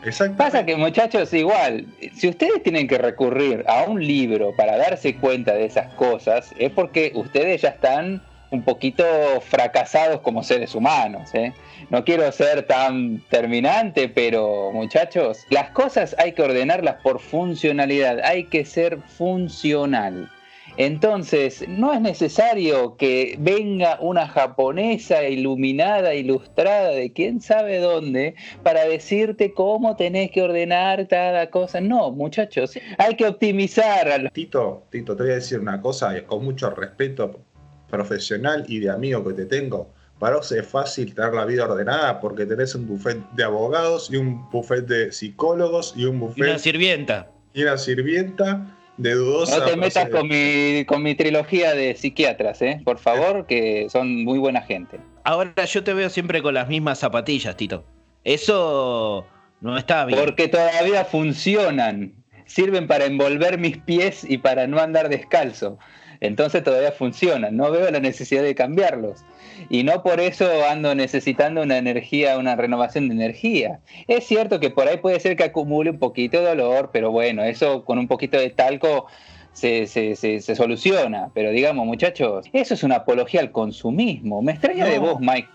Exacto. 0.03 0.37
Pasa 0.37 0.65
que 0.65 0.75
muchachos, 0.75 1.33
igual, 1.33 1.85
si 2.15 2.29
ustedes 2.29 2.61
tienen 2.63 2.87
que 2.87 2.97
recurrir 2.97 3.65
a 3.67 3.83
un 3.83 4.05
libro 4.05 4.53
para 4.55 4.77
darse 4.77 5.15
cuenta 5.15 5.53
de 5.53 5.65
esas 5.65 5.93
cosas, 5.95 6.51
es 6.57 6.71
porque 6.71 7.11
ustedes 7.15 7.61
ya 7.63 7.69
están 7.69 8.21
un 8.51 8.63
poquito 8.63 9.03
fracasados 9.41 10.21
como 10.21 10.43
seres 10.43 10.75
humanos. 10.75 11.33
¿eh? 11.33 11.53
No 11.89 12.03
quiero 12.03 12.31
ser 12.31 12.63
tan 12.63 13.21
terminante, 13.29 14.09
pero 14.09 14.71
muchachos, 14.71 15.45
las 15.49 15.69
cosas 15.71 16.15
hay 16.17 16.33
que 16.33 16.41
ordenarlas 16.41 16.95
por 17.01 17.19
funcionalidad, 17.19 18.19
hay 18.23 18.45
que 18.45 18.65
ser 18.65 18.99
funcional. 19.01 20.29
Entonces, 20.77 21.67
no 21.67 21.91
es 21.91 21.99
necesario 21.99 22.95
que 22.95 23.35
venga 23.39 23.97
una 23.99 24.27
japonesa 24.27 25.23
iluminada, 25.27 26.13
ilustrada 26.13 26.91
de 26.91 27.11
quién 27.11 27.41
sabe 27.41 27.79
dónde, 27.79 28.35
para 28.63 28.85
decirte 28.85 29.53
cómo 29.53 29.97
tenés 29.97 30.31
que 30.31 30.41
ordenar 30.41 31.07
cada 31.09 31.49
cosa. 31.49 31.81
No, 31.81 32.11
muchachos, 32.11 32.79
hay 32.97 33.15
que 33.15 33.27
optimizar. 33.27 34.31
Tito, 34.31 34.83
Tito, 34.89 35.17
te 35.17 35.23
voy 35.23 35.31
a 35.33 35.35
decir 35.35 35.59
una 35.59 35.81
cosa 35.81 36.13
con 36.25 36.45
mucho 36.45 36.69
respeto 36.69 37.41
profesional 37.89 38.65
y 38.67 38.79
de 38.79 38.89
amigo 38.89 39.23
que 39.25 39.33
te 39.33 39.45
tengo. 39.45 39.89
Para 40.19 40.35
vos 40.37 40.51
es 40.51 40.67
fácil 40.67 41.13
tener 41.15 41.33
la 41.33 41.45
vida 41.45 41.63
ordenada 41.65 42.19
porque 42.19 42.45
tenés 42.45 42.75
un 42.75 42.85
buffet 42.87 43.17
de 43.33 43.43
abogados 43.43 44.09
y 44.11 44.17
un 44.17 44.49
buffet 44.51 44.85
de 44.85 45.11
psicólogos 45.11 45.93
y 45.95 46.05
un 46.05 46.17
Y 46.17 46.19
buffet 46.19 46.43
una 46.49 46.59
sirvienta. 46.59 47.31
y 47.53 47.63
una 47.63 47.77
sirvienta 47.77 48.75
de 48.97 49.13
dudosa 49.13 49.59
No 49.59 49.65
te 49.65 49.77
metas 49.77 50.09
con 50.09 50.27
mi, 50.27 50.83
con 50.85 51.01
mi 51.03 51.15
trilogía 51.15 51.73
de 51.73 51.95
psiquiatras, 51.95 52.61
¿eh? 52.61 52.81
por 52.83 52.97
favor, 52.99 53.45
que 53.45 53.87
son 53.89 54.25
muy 54.25 54.39
buena 54.39 54.61
gente. 54.61 54.99
Ahora 55.23 55.63
yo 55.65 55.83
te 55.85 55.93
veo 55.93 56.09
siempre 56.09 56.41
con 56.41 56.53
las 56.53 56.67
mismas 56.67 56.99
zapatillas, 56.99 57.55
Tito. 57.55 57.85
Eso 58.25 59.25
no 59.61 59.77
está 59.77 60.05
bien. 60.05 60.19
Porque 60.19 60.47
todavía 60.49 61.05
funcionan. 61.05 62.13
Sirven 62.45 62.87
para 62.87 63.05
envolver 63.05 63.57
mis 63.57 63.77
pies 63.77 64.23
y 64.27 64.37
para 64.39 64.67
no 64.67 64.79
andar 64.79 65.07
descalzo. 65.07 65.77
Entonces 66.21 66.63
todavía 66.63 66.91
funcionan. 66.91 67.55
No 67.55 67.71
veo 67.71 67.89
la 67.91 67.99
necesidad 67.99 68.43
de 68.43 68.55
cambiarlos. 68.55 69.23
Y 69.69 69.83
no 69.83 70.03
por 70.03 70.19
eso 70.19 70.47
ando 70.69 70.93
necesitando 70.95 71.61
una 71.61 71.77
energía, 71.77 72.37
una 72.37 72.55
renovación 72.55 73.07
de 73.09 73.15
energía. 73.15 73.79
Es 74.07 74.25
cierto 74.25 74.59
que 74.59 74.69
por 74.69 74.87
ahí 74.87 74.97
puede 74.97 75.19
ser 75.19 75.35
que 75.35 75.43
acumule 75.43 75.89
un 75.91 75.99
poquito 75.99 76.39
de 76.39 76.47
dolor, 76.47 76.89
pero 76.93 77.11
bueno, 77.11 77.43
eso 77.43 77.83
con 77.85 77.99
un 77.99 78.07
poquito 78.07 78.37
de 78.37 78.49
talco 78.49 79.07
se, 79.53 79.87
se- 79.87 80.15
se- 80.15 80.39
se 80.41 80.55
soluciona. 80.55 81.29
Pero 81.33 81.51
digamos, 81.51 81.85
muchachos, 81.85 82.45
eso 82.53 82.73
es 82.73 82.83
una 82.83 82.95
apología 82.97 83.41
al 83.41 83.51
consumismo. 83.51 84.41
Me 84.41 84.51
extraña 84.53 84.85
de 84.85 84.99
vos, 84.99 85.19
Mike. 85.19 85.47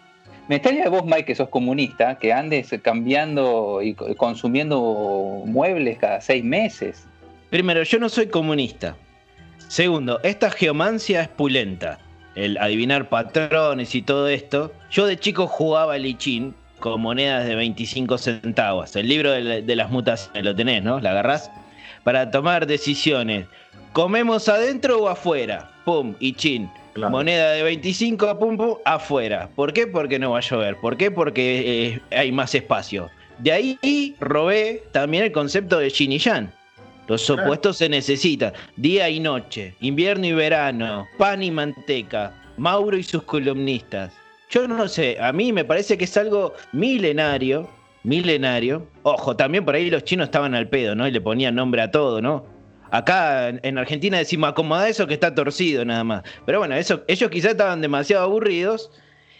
Me 0.48 0.56
extraña 0.56 0.84
de 0.84 0.90
vos, 0.90 1.04
Mike, 1.06 1.24
que 1.24 1.34
sos 1.34 1.48
comunista, 1.48 2.18
que 2.18 2.32
andes 2.32 2.74
cambiando 2.82 3.80
y 3.82 3.94
co- 3.94 4.14
consumiendo 4.16 5.42
muebles 5.46 5.96
cada 5.98 6.20
seis 6.20 6.44
meses. 6.44 7.06
Primero, 7.48 7.82
yo 7.82 7.98
no 7.98 8.08
soy 8.10 8.26
comunista. 8.26 8.96
Segundo, 9.68 10.20
esta 10.22 10.50
geomancia 10.50 11.22
es 11.22 11.28
pulenta. 11.28 11.98
El 12.34 12.58
adivinar 12.58 13.08
patrones 13.08 13.94
y 13.94 14.02
todo 14.02 14.28
esto. 14.28 14.72
Yo 14.90 15.06
de 15.06 15.18
chico 15.18 15.46
jugaba 15.46 15.96
lichín 15.98 16.54
con 16.80 17.00
monedas 17.00 17.46
de 17.46 17.54
25 17.54 18.18
centavos. 18.18 18.94
El 18.96 19.08
libro 19.08 19.30
de, 19.30 19.40
la- 19.40 19.60
de 19.60 19.76
las 19.76 19.90
mutaciones 19.90 20.44
lo 20.44 20.54
tenés, 20.54 20.82
¿no? 20.82 21.00
La 21.00 21.10
agarrás 21.10 21.50
para 22.02 22.30
tomar 22.30 22.66
decisiones. 22.66 23.46
¿Comemos 23.92 24.48
adentro 24.48 24.98
o 25.02 25.08
afuera? 25.08 25.70
Pum, 25.84 26.14
y 26.18 26.32
chin. 26.34 26.68
Claro. 26.94 27.10
Moneda 27.10 27.52
de 27.52 27.62
25, 27.62 28.38
pum, 28.38 28.56
pum, 28.56 28.76
afuera. 28.84 29.48
¿Por 29.54 29.72
qué? 29.72 29.86
Porque 29.86 30.18
no 30.18 30.32
va 30.32 30.38
a 30.38 30.42
llover. 30.42 30.76
¿Por 30.76 30.96
qué? 30.96 31.10
Porque 31.10 31.92
eh, 32.10 32.16
hay 32.16 32.30
más 32.32 32.54
espacio. 32.54 33.10
De 33.38 33.50
ahí 33.52 34.14
robé 34.20 34.82
también 34.92 35.24
el 35.24 35.32
concepto 35.32 35.78
de 35.78 35.90
yin 35.90 36.12
y 36.12 36.18
yang. 36.18 36.50
Los 37.06 37.28
opuestos 37.28 37.76
se 37.78 37.88
necesitan. 37.88 38.52
Día 38.76 39.08
y 39.10 39.20
noche, 39.20 39.74
invierno 39.80 40.26
y 40.26 40.32
verano, 40.32 41.06
pan 41.18 41.42
y 41.42 41.50
manteca, 41.50 42.32
Mauro 42.56 42.96
y 42.96 43.02
sus 43.02 43.22
columnistas. 43.24 44.12
Yo 44.50 44.66
no 44.68 44.88
sé, 44.88 45.18
a 45.20 45.32
mí 45.32 45.52
me 45.52 45.64
parece 45.64 45.98
que 45.98 46.04
es 46.04 46.16
algo 46.16 46.54
milenario, 46.72 47.68
milenario. 48.04 48.86
Ojo, 49.02 49.36
también 49.36 49.64
por 49.64 49.74
ahí 49.74 49.90
los 49.90 50.04
chinos 50.04 50.26
estaban 50.26 50.54
al 50.54 50.68
pedo, 50.68 50.94
¿no? 50.94 51.06
Y 51.08 51.10
le 51.10 51.20
ponían 51.20 51.54
nombre 51.54 51.82
a 51.82 51.90
todo, 51.90 52.20
¿no? 52.22 52.46
Acá 52.90 53.48
en- 53.48 53.60
en 53.64 53.78
Argentina 53.78 54.18
decimos 54.18 54.50
acomoda 54.50 54.88
eso 54.88 55.06
que 55.06 55.14
está 55.14 55.34
torcido 55.34 55.84
nada 55.84 56.04
más. 56.04 56.22
Pero 56.46 56.60
bueno, 56.60 56.76
eso, 56.76 57.02
ellos 57.08 57.28
quizás 57.30 57.52
estaban 57.52 57.80
demasiado 57.80 58.22
aburridos 58.24 58.90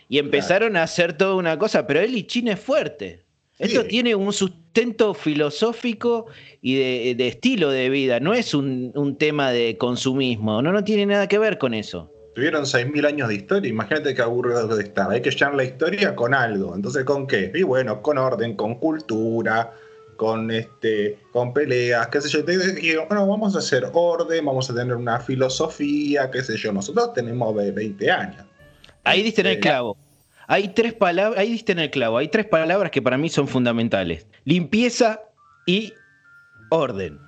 y 0.09 0.19
empezaron 0.19 0.77
a 0.77 0.83
hacer 0.83 1.13
toda 1.13 1.37
una 1.37 1.57
cosa, 1.59 1.87
pero 1.87 2.01
el 2.01 2.27
China 2.27 2.53
es 2.55 2.61
fuerte. 2.61 3.24
Esto 3.59 3.83
Sí. 3.83 3.89
tiene 3.89 4.15
un 4.15 4.33
sustento 4.33 5.15
filosófico 5.15 6.27
y 6.61 6.75
de, 6.75 7.15
de 7.17 7.29
estilo 7.29 7.71
de 7.71 7.89
vida, 7.89 8.19
no 8.21 8.35
es 8.35 8.53
un, 8.55 8.91
un 8.95 9.17
tema 9.17 9.53
de 9.53 9.77
consumismo, 9.79 10.61
no, 10.61 10.73
no 10.73 10.83
tiene 10.83 11.07
nada 11.07 11.29
que 11.29 11.39
ver 11.39 11.59
con 11.59 11.73
eso. 11.75 12.11
Tuvieron 12.35 12.65
6.000 12.67 13.07
años 13.07 13.29
de 13.29 13.37
historia, 13.37 13.71
imagínate 13.71 14.13
qué 14.13 14.23
aburrido 14.23 14.67
de 14.67 14.83
estar. 14.83 15.09
Hay 15.09 15.23
que 15.23 15.31
llenar 15.31 15.55
la 15.55 15.63
historia 15.63 16.17
con 16.17 16.35
algo. 16.35 16.75
Entonces, 16.75 17.05
¿con 17.05 17.29
qué? 17.29 17.53
Y 17.55 17.63
bueno, 17.63 18.03
con 18.03 18.19
orden, 18.19 18.57
con 18.57 18.75
cultura, 18.75 19.73
con 20.17 20.51
este, 20.51 21.17
con 21.31 21.53
peleas, 21.55 22.09
qué 22.09 22.21
sé 22.21 22.29
yo. 22.29 22.41
Y 22.41 22.97
bueno, 23.07 23.29
vamos 23.29 23.55
a 23.55 23.61
hacer 23.61 23.87
orden, 23.93 24.45
vamos 24.45 24.69
a 24.69 24.75
tener 24.75 24.97
una 24.97 25.21
filosofía, 25.21 26.29
qué 26.33 26.43
sé 26.43 26.57
yo. 26.57 26.73
Nosotros 26.73 27.13
tenemos 27.15 27.55
ve- 27.55 27.71
20 27.71 28.11
años. 28.11 28.45
Ahí 29.05 29.23
diste 29.23 29.43
en 29.43 29.47
el 29.47 29.53
Eh, 29.59 29.61
clavo. 29.61 29.97
Hay 30.47 30.69
tres 30.69 30.93
palabras, 30.95 31.39
ahí 31.39 31.51
diste 31.53 31.73
en 31.73 31.79
el 31.79 31.91
clavo, 31.91 32.19
hay 32.19 32.29
tres 32.29 32.47
palabras 32.47 32.91
que 32.91 33.01
para 33.03 33.17
mí 33.19 33.29
son 33.29 33.49
fundamentales. 33.49 34.27
Limpieza 34.45 35.21
y 35.67 35.93
orden. 36.71 37.19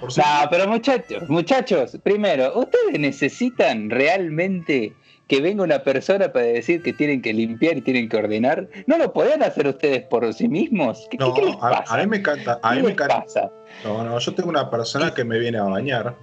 Por 0.00 0.16
No, 0.16 0.24
pero 0.50 0.68
muchachos, 0.68 1.28
muchachos, 1.28 1.98
primero, 2.02 2.52
¿ustedes 2.58 2.98
necesitan 3.00 3.88
realmente 3.90 4.92
que 5.26 5.40
venga 5.40 5.64
una 5.64 5.82
persona 5.82 6.30
para 6.32 6.44
decir 6.44 6.82
que 6.82 6.92
tienen 6.92 7.22
que 7.22 7.32
limpiar 7.32 7.78
y 7.78 7.80
tienen 7.80 8.08
que 8.08 8.16
ordenar? 8.18 8.68
¿No 8.86 8.98
lo 8.98 9.12
pueden 9.12 9.42
hacer 9.42 9.66
ustedes 9.66 10.02
por 10.04 10.32
sí 10.34 10.48
mismos? 10.48 11.08
¿Qué, 11.10 11.16
No, 11.16 11.32
qué 11.34 11.42
les 11.42 11.54
a, 11.56 11.58
pasa? 11.60 11.94
a 11.94 11.98
mí 11.98 12.06
me 12.06 12.18
encanta. 12.18 12.60
A 12.62 12.70
¿Qué 12.70 12.76
mí 12.76 12.82
me 12.82 12.92
encanta. 12.92 13.50
No, 13.84 14.04
no, 14.04 14.18
yo 14.18 14.34
tengo 14.34 14.50
una 14.50 14.70
persona 14.70 15.14
que 15.14 15.24
me 15.24 15.38
viene 15.38 15.58
a 15.58 15.64
bañar 15.64 16.14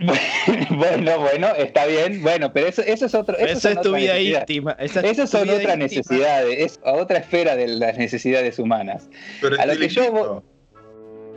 bueno, 0.70 1.18
bueno, 1.20 1.48
está 1.56 1.86
bien. 1.86 2.22
Bueno, 2.22 2.52
pero 2.52 2.66
eso, 2.66 2.82
eso 2.82 3.06
es 3.06 3.14
otro. 3.14 3.36
Eso, 3.36 3.68
es 3.68 3.80
tu 3.80 3.94
vida 3.94 4.18
íntima. 4.18 4.76
Esa 4.78 5.00
es 5.00 5.12
Esas 5.12 5.30
son 5.30 5.48
otras 5.48 5.78
necesidades, 5.78 6.58
es 6.58 6.80
otra 6.84 7.18
esfera 7.18 7.56
de 7.56 7.68
las 7.68 7.96
necesidades 7.96 8.58
humanas. 8.58 9.08
Pero 9.40 9.60
A 9.60 9.66
lo 9.66 9.76
que 9.76 9.88
yo 9.88 10.42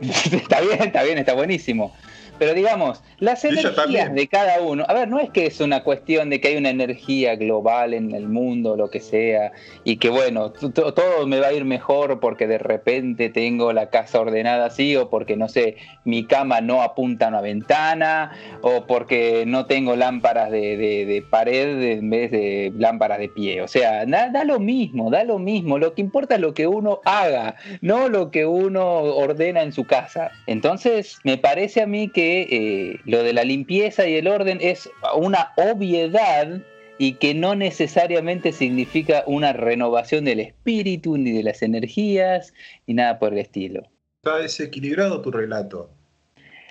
está 0.00 0.60
bien, 0.60 0.82
está 0.82 1.02
bien, 1.02 1.18
está 1.18 1.34
buenísimo. 1.34 1.94
Pero 2.38 2.54
digamos, 2.54 3.02
las 3.18 3.42
energías 3.88 4.14
de 4.14 4.28
cada 4.28 4.60
uno, 4.60 4.84
a 4.86 4.94
ver, 4.94 5.08
no 5.08 5.18
es 5.18 5.30
que 5.30 5.46
es 5.46 5.60
una 5.60 5.82
cuestión 5.82 6.30
de 6.30 6.40
que 6.40 6.48
hay 6.48 6.56
una 6.56 6.70
energía 6.70 7.36
global 7.36 7.94
en 7.94 8.14
el 8.14 8.28
mundo, 8.28 8.76
lo 8.76 8.90
que 8.90 9.00
sea, 9.00 9.52
y 9.84 9.96
que 9.96 10.08
bueno, 10.08 10.50
todo 10.52 11.26
me 11.26 11.40
va 11.40 11.48
a 11.48 11.52
ir 11.52 11.64
mejor 11.64 12.20
porque 12.20 12.46
de 12.46 12.58
repente 12.58 13.28
tengo 13.30 13.72
la 13.72 13.90
casa 13.90 14.20
ordenada 14.20 14.66
así, 14.66 14.94
o 14.96 15.10
porque 15.10 15.36
no 15.36 15.48
sé, 15.48 15.76
mi 16.04 16.24
cama 16.24 16.60
no 16.60 16.82
apunta 16.82 17.26
a 17.26 17.28
una 17.28 17.40
ventana, 17.40 18.32
o 18.62 18.86
porque 18.86 19.44
no 19.46 19.66
tengo 19.66 19.96
lámparas 19.96 20.50
de, 20.50 20.76
de- 20.76 21.06
de 21.06 21.22
pared 21.22 21.80
en 21.82 22.10
vez 22.10 22.30
de 22.30 22.72
lámparas 22.76 23.18
de 23.18 23.28
pie. 23.28 23.62
O 23.62 23.68
sea, 23.68 24.06
da, 24.06 24.28
da 24.30 24.44
lo 24.44 24.60
mismo, 24.60 25.10
da 25.10 25.24
lo 25.24 25.38
mismo. 25.38 25.78
Lo 25.78 25.94
que 25.94 26.00
importa 26.02 26.36
es 26.36 26.40
lo 26.40 26.54
que 26.54 26.66
uno 26.66 27.00
haga, 27.04 27.56
no 27.80 28.08
lo 28.08 28.30
que 28.30 28.46
uno 28.46 28.84
ordena 29.02 29.62
en 29.62 29.72
su 29.72 29.84
casa. 29.84 30.30
Entonces, 30.46 31.18
me 31.24 31.36
parece 31.38 31.82
a 31.82 31.86
mí 31.86 32.08
que 32.08 32.27
eh, 32.50 33.00
lo 33.04 33.22
de 33.22 33.32
la 33.32 33.44
limpieza 33.44 34.06
y 34.06 34.14
el 34.16 34.28
orden 34.28 34.58
es 34.60 34.88
una 35.16 35.52
obviedad 35.56 36.60
y 36.98 37.14
que 37.14 37.34
no 37.34 37.54
necesariamente 37.54 38.52
significa 38.52 39.22
una 39.26 39.52
renovación 39.52 40.24
del 40.24 40.40
espíritu, 40.40 41.16
ni 41.16 41.30
de 41.32 41.42
las 41.44 41.62
energías, 41.62 42.52
ni 42.86 42.94
nada 42.94 43.18
por 43.18 43.32
el 43.32 43.38
estilo. 43.38 43.82
Está 44.24 44.38
desequilibrado 44.38 45.20
tu 45.22 45.30
relato. 45.30 45.90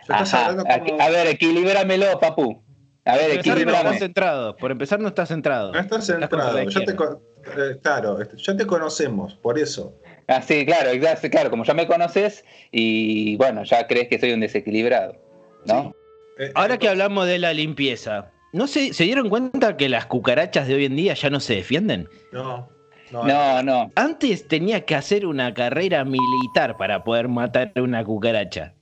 Estás 0.02 0.34
Ajá, 0.34 0.50
a, 0.68 0.80
como- 0.80 1.02
a 1.02 1.10
ver, 1.10 1.28
equilibrámelo, 1.28 2.20
papu. 2.20 2.62
A 3.06 3.16
ver, 3.16 3.22
Por 3.28 3.32
empezar, 3.32 3.46
no 3.46 3.52
equilíbrame. 3.62 3.80
estás 3.90 4.00
centrado. 4.00 4.58
Por 4.58 4.72
empezar, 4.72 5.00
no 5.00 5.08
estás 5.08 5.30
centrado. 5.30 5.72
No 5.72 5.80
estás 5.80 6.06
centrado. 6.06 6.70
Ya 6.70 6.84
te, 6.86 6.92
eh, 6.92 7.78
claro, 7.82 8.22
este, 8.22 8.36
ya 8.38 8.58
te 8.58 8.66
conocemos, 8.68 9.36
por 9.36 9.58
eso. 9.58 9.94
Ah, 10.28 10.42
sí, 10.42 10.66
claro, 10.66 10.90
claro, 11.32 11.50
como 11.50 11.64
ya 11.64 11.74
me 11.74 11.88
conoces 11.88 12.44
y 12.70 13.38
bueno, 13.38 13.64
ya 13.64 13.88
crees 13.88 14.10
que 14.10 14.20
soy 14.20 14.34
un 14.34 14.42
desequilibrado, 14.42 15.16
¿no? 15.68 15.94
Eh, 16.40 16.52
Ahora 16.56 16.76
eh, 16.76 16.80
que 16.80 16.90
hablamos 16.90 17.26
de 17.28 17.40
la 17.40 17.54
limpieza, 17.54 18.32
¿no 18.54 18.68
se, 18.68 18.94
se 18.94 19.04
dieron 19.06 19.30
cuenta 19.30 19.76
que 19.78 19.90
las 19.90 20.06
cucarachas 20.06 20.68
de 20.68 20.76
hoy 20.76 20.86
en 20.86 20.96
día 20.96 21.14
ya 21.14 21.30
no 21.30 21.40
se 21.40 21.56
defienden? 21.56 22.08
No, 22.32 22.70
no, 23.12 23.24
No, 23.24 23.64
no. 23.64 23.92
Antes 23.96 24.48
tenía 24.48 24.86
que 24.86 24.96
hacer 24.96 25.26
una 25.26 25.54
carrera 25.54 26.04
militar 26.06 26.78
para 26.78 27.04
poder 27.04 27.28
matar 27.28 27.72
una 27.78 28.04
cucaracha. 28.04 28.74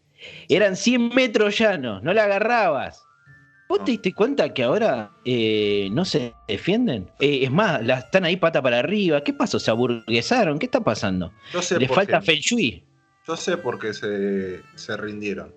Eran 0.49 0.75
100 0.75 1.09
metros 1.15 1.57
llanos, 1.57 2.01
no 2.03 2.13
la 2.13 2.23
agarrabas. 2.25 3.01
¿Vos 3.69 3.79
No. 3.79 3.85
te 3.85 3.91
diste 3.91 4.13
cuenta 4.13 4.53
que 4.53 4.63
ahora 4.63 5.11
eh, 5.25 5.89
no 5.91 6.05
se 6.05 6.33
defienden? 6.47 7.09
Eh, 7.19 7.39
es 7.43 7.51
más, 7.51 7.83
las 7.83 8.05
están 8.05 8.23
ahí 8.25 8.35
pata 8.35 8.61
para 8.61 8.79
arriba. 8.79 9.21
¿Qué 9.23 9.33
pasó? 9.33 9.59
¿Se 9.59 9.71
aburguesaron? 9.71 10.59
¿Qué 10.59 10.65
está 10.65 10.81
pasando? 10.81 11.31
Yo 11.51 11.61
sé 11.61 11.79
¿Les 11.79 11.87
por 11.87 11.95
falta 11.95 12.19
qué. 12.19 12.25
feng 12.25 12.39
shui? 12.41 12.83
Yo 13.27 13.35
sé 13.35 13.57
por 13.57 13.79
qué 13.79 13.93
se, 13.93 14.61
se 14.75 14.97
rindieron. 14.97 15.53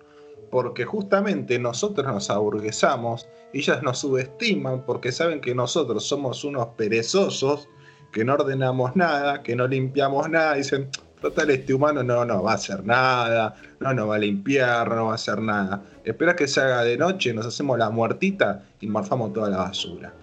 Porque 0.51 0.85
justamente 0.85 1.59
nosotros 1.59 2.07
nos 2.07 2.29
aburguesamos 2.29 3.27
ellas 3.53 3.81
nos 3.81 3.99
subestiman 3.99 4.83
porque 4.85 5.11
saben 5.11 5.41
que 5.41 5.55
nosotros 5.55 6.05
somos 6.05 6.43
unos 6.43 6.67
perezosos, 6.77 7.67
que 8.11 8.23
no 8.23 8.33
ordenamos 8.33 8.95
nada, 8.95 9.41
que 9.41 9.55
no 9.55 9.67
limpiamos 9.67 10.29
nada. 10.29 10.55
Dicen, 10.55 10.89
total, 11.21 11.49
este 11.49 11.73
humano 11.73 12.03
no, 12.03 12.25
no 12.25 12.43
va 12.43 12.51
a 12.51 12.55
hacer 12.55 12.85
nada, 12.85 13.55
no 13.79 13.93
nos 13.93 14.09
va 14.09 14.15
a 14.15 14.19
limpiar, 14.19 14.89
no 14.89 15.05
va 15.05 15.11
a 15.13 15.15
hacer 15.15 15.41
nada. 15.41 15.83
Espera 16.03 16.35
que 16.35 16.47
se 16.47 16.61
haga 16.61 16.83
de 16.83 16.97
noche, 16.97 17.33
nos 17.33 17.45
hacemos 17.45 17.77
la 17.77 17.89
muertita 17.89 18.63
y 18.79 18.87
morfamos 18.87 19.33
toda 19.33 19.49
la 19.49 19.57
basura. 19.57 20.13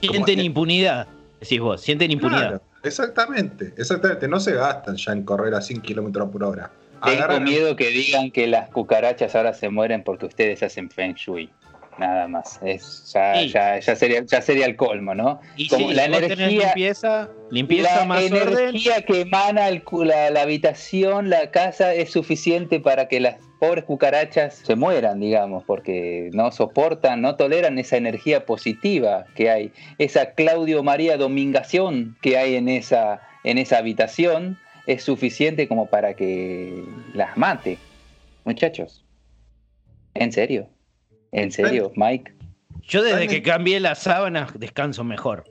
Sienten 0.00 0.40
impunidad, 0.40 1.08
decís 1.40 1.60
vos, 1.60 1.80
sienten 1.80 2.10
impunidad. 2.10 2.48
Claro, 2.48 2.62
exactamente, 2.82 3.74
exactamente. 3.76 4.28
No 4.28 4.40
se 4.40 4.52
gastan 4.52 4.96
ya 4.96 5.12
en 5.12 5.24
correr 5.24 5.54
a 5.54 5.60
100 5.60 5.82
kilómetros 5.82 6.30
por 6.30 6.44
hora. 6.44 6.70
Tengo 7.04 7.40
miedo 7.40 7.76
que 7.76 7.88
digan 7.88 8.30
que 8.30 8.46
las 8.46 8.68
cucarachas 8.70 9.34
ahora 9.34 9.52
se 9.54 9.68
mueren 9.68 10.02
porque 10.04 10.26
ustedes 10.26 10.62
hacen 10.62 10.90
feng 10.90 11.14
shui. 11.14 11.50
Nada 11.98 12.26
más. 12.26 12.58
Es, 12.64 13.12
ya, 13.12 13.34
Sí. 13.34 13.48
ya, 13.50 13.78
ya 13.78 13.94
sería, 13.96 14.22
ya 14.24 14.40
sería 14.40 14.64
el 14.64 14.76
colmo, 14.76 15.14
¿no? 15.14 15.40
Y 15.56 15.68
Como 15.68 15.90
sí, 15.90 15.94
la 15.94 16.06
energía- 16.06 16.46
limpieza, 16.48 17.28
limpieza 17.50 17.96
la 17.96 18.04
más 18.06 18.24
orden. 18.32 18.48
energía 18.58 19.02
que 19.02 19.20
emana 19.20 19.68
el 19.68 19.82
la, 20.04 20.30
la 20.30 20.40
habitación, 20.40 21.28
la 21.28 21.50
casa, 21.50 21.92
es 21.92 22.10
suficiente 22.10 22.80
para 22.80 23.08
que 23.08 23.20
las 23.20 23.36
pobres 23.60 23.84
cucarachas 23.84 24.54
se 24.64 24.74
mueran, 24.74 25.20
digamos, 25.20 25.64
porque 25.64 26.30
no 26.32 26.50
soportan, 26.50 27.20
no 27.20 27.36
toleran 27.36 27.78
esa 27.78 27.98
energía 27.98 28.46
positiva 28.46 29.26
que 29.34 29.50
hay, 29.50 29.72
esa 29.98 30.32
Claudio 30.32 30.82
María 30.82 31.18
Domingación 31.18 32.16
que 32.22 32.38
hay 32.38 32.54
en 32.56 32.70
esa, 32.70 33.20
en 33.44 33.58
esa 33.58 33.76
habitación, 33.78 34.58
es 34.86 35.02
suficiente 35.04 35.68
como 35.68 35.86
para 35.86 36.14
que 36.14 36.84
las 37.14 37.36
mate. 37.36 37.78
Muchachos, 38.44 39.04
¿en 40.14 40.32
serio? 40.32 40.68
¿En 41.32 41.50
serio, 41.52 41.92
Mike? 41.96 42.32
Yo 42.82 43.02
desde 43.02 43.26
que 43.28 43.36
me- 43.36 43.42
cambié 43.42 43.80
las 43.80 44.00
sábanas 44.00 44.58
descanso 44.58 45.04
mejor. 45.04 45.44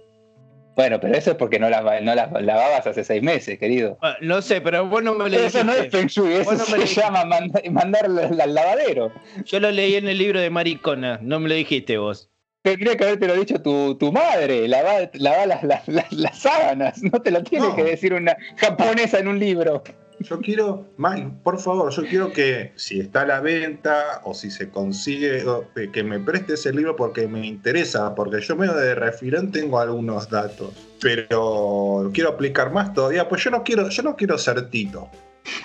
Bueno, 0.75 0.99
pero 1.01 1.15
eso 1.15 1.31
es 1.31 1.37
porque 1.37 1.59
no 1.59 1.69
las, 1.69 1.83
no 2.01 2.15
las 2.15 2.31
lavabas 2.43 2.87
hace 2.87 3.03
seis 3.03 3.21
meses, 3.21 3.59
querido. 3.59 3.97
Ah, 4.01 4.15
No 4.21 4.41
sé, 4.41 4.61
pero 4.61 4.87
vos 4.87 5.03
no 5.03 5.13
me 5.13 5.29
lo 5.29 5.37
Eso 5.37 5.63
no 5.65 5.73
es 5.73 5.77
dijiste. 5.83 5.97
Feng 5.97 6.07
Shui, 6.07 6.33
eso 6.33 6.51
no 6.53 6.57
me 6.59 6.63
se 6.65 6.75
dijiste. 6.77 7.01
llama 7.01 7.25
manda- 7.25 7.61
mandarlo 7.69 8.21
al 8.21 8.53
lavadero. 8.53 9.11
Yo 9.45 9.59
lo 9.59 9.69
leí 9.69 9.95
en 9.95 10.07
el 10.07 10.17
libro 10.17 10.39
de 10.39 10.49
Maricona, 10.49 11.19
no 11.21 11.39
me 11.41 11.49
lo 11.49 11.55
dijiste 11.55 11.97
vos. 11.97 12.30
Tendría 12.63 12.95
que 12.95 13.03
haberte 13.05 13.27
lo 13.27 13.35
dicho 13.35 13.59
tu, 13.61 13.95
tu 13.95 14.11
madre, 14.11 14.67
lavar 14.67 15.09
lava 15.15 15.45
las, 15.47 15.63
las, 15.63 15.87
las- 15.87 16.11
las 16.11 16.39
sábanas, 16.39 17.01
no 17.01 17.19
te 17.21 17.31
lo 17.31 17.41
tiene 17.43 17.67
No. 17.69 17.75
que 17.75 17.83
decir 17.83 18.13
una 18.13 18.37
japonesa 18.57 19.17
en 19.19 19.27
un 19.29 19.39
libro. 19.39 19.83
Yo 20.19 20.39
quiero, 20.39 20.85
Mike, 20.97 21.31
por 21.43 21.59
favor, 21.59 21.91
yo 21.91 22.03
quiero 22.05 22.31
que 22.31 22.71
si 22.75 22.99
está 22.99 23.21
a 23.21 23.25
la 23.25 23.39
venta 23.39 24.21
o 24.23 24.35
si 24.35 24.51
se 24.51 24.69
consigue, 24.69 25.39
eh, 25.39 25.89
que 25.91 26.03
me 26.03 26.19
preste 26.19 26.53
ese 26.53 26.71
libro 26.71 26.95
porque 26.95 27.27
me 27.27 27.43
interesa, 27.47 28.13
porque 28.13 28.39
yo 28.41 28.55
medio 28.55 28.75
de 28.75 28.93
refirón 28.93 29.51
tengo 29.51 29.79
algunos 29.79 30.29
datos, 30.29 30.69
pero 31.01 32.11
quiero 32.13 32.29
aplicar 32.29 32.71
más 32.71 32.93
todavía, 32.93 33.27
pues 33.27 33.43
yo 33.43 33.49
no 33.49 33.63
quiero, 33.63 33.89
yo 33.89 34.03
no 34.03 34.15
quiero 34.15 34.37
ser 34.37 34.69
Tito. 34.69 35.09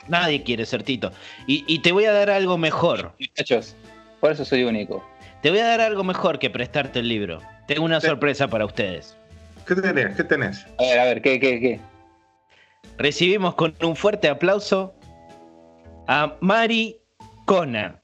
Nadie 0.09 0.43
quiere 0.43 0.65
ser 0.65 0.83
Tito. 0.83 1.13
Y, 1.47 1.63
y 1.67 1.81
te 1.81 1.93
voy 1.93 2.07
a 2.07 2.13
dar 2.13 2.31
algo 2.31 2.57
mejor. 2.57 3.13
Muchachos, 3.21 3.77
por 4.21 4.33
eso 4.33 4.47
soy 4.47 4.65
único. 4.65 5.05
Te 5.47 5.51
voy 5.51 5.61
a 5.61 5.69
dar 5.69 5.81
algo 5.81 6.03
mejor 6.03 6.41
que 6.41 6.51
prestarte 6.51 6.99
el 6.99 7.09
libro. 7.09 7.39
Tengo 7.69 7.85
una 7.85 8.01
sorpresa 8.01 8.49
para 8.49 8.65
ustedes. 8.65 9.17
¿Qué 9.65 9.77
tenés? 9.77 10.17
¿Qué 10.17 10.25
tenés? 10.25 10.67
A 10.77 10.83
ver, 10.83 10.99
a 10.99 11.05
ver, 11.05 11.23
¿qué, 11.23 11.39
qué, 11.39 11.61
qué? 11.61 11.81
Recibimos 12.99 13.55
con 13.55 13.73
un 13.81 13.95
fuerte 13.95 14.29
aplauso 14.29 14.93
a 16.09 16.35
Mari 16.41 17.01
Cona. 17.45 18.03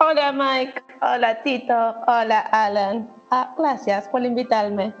Hola 0.00 0.32
Mike, 0.32 0.82
hola 1.00 1.42
Tito, 1.42 1.94
hola 2.08 2.40
Alan. 2.40 3.10
Ah, 3.30 3.54
gracias 3.56 4.06
por 4.08 4.22
invitarme. 4.22 4.92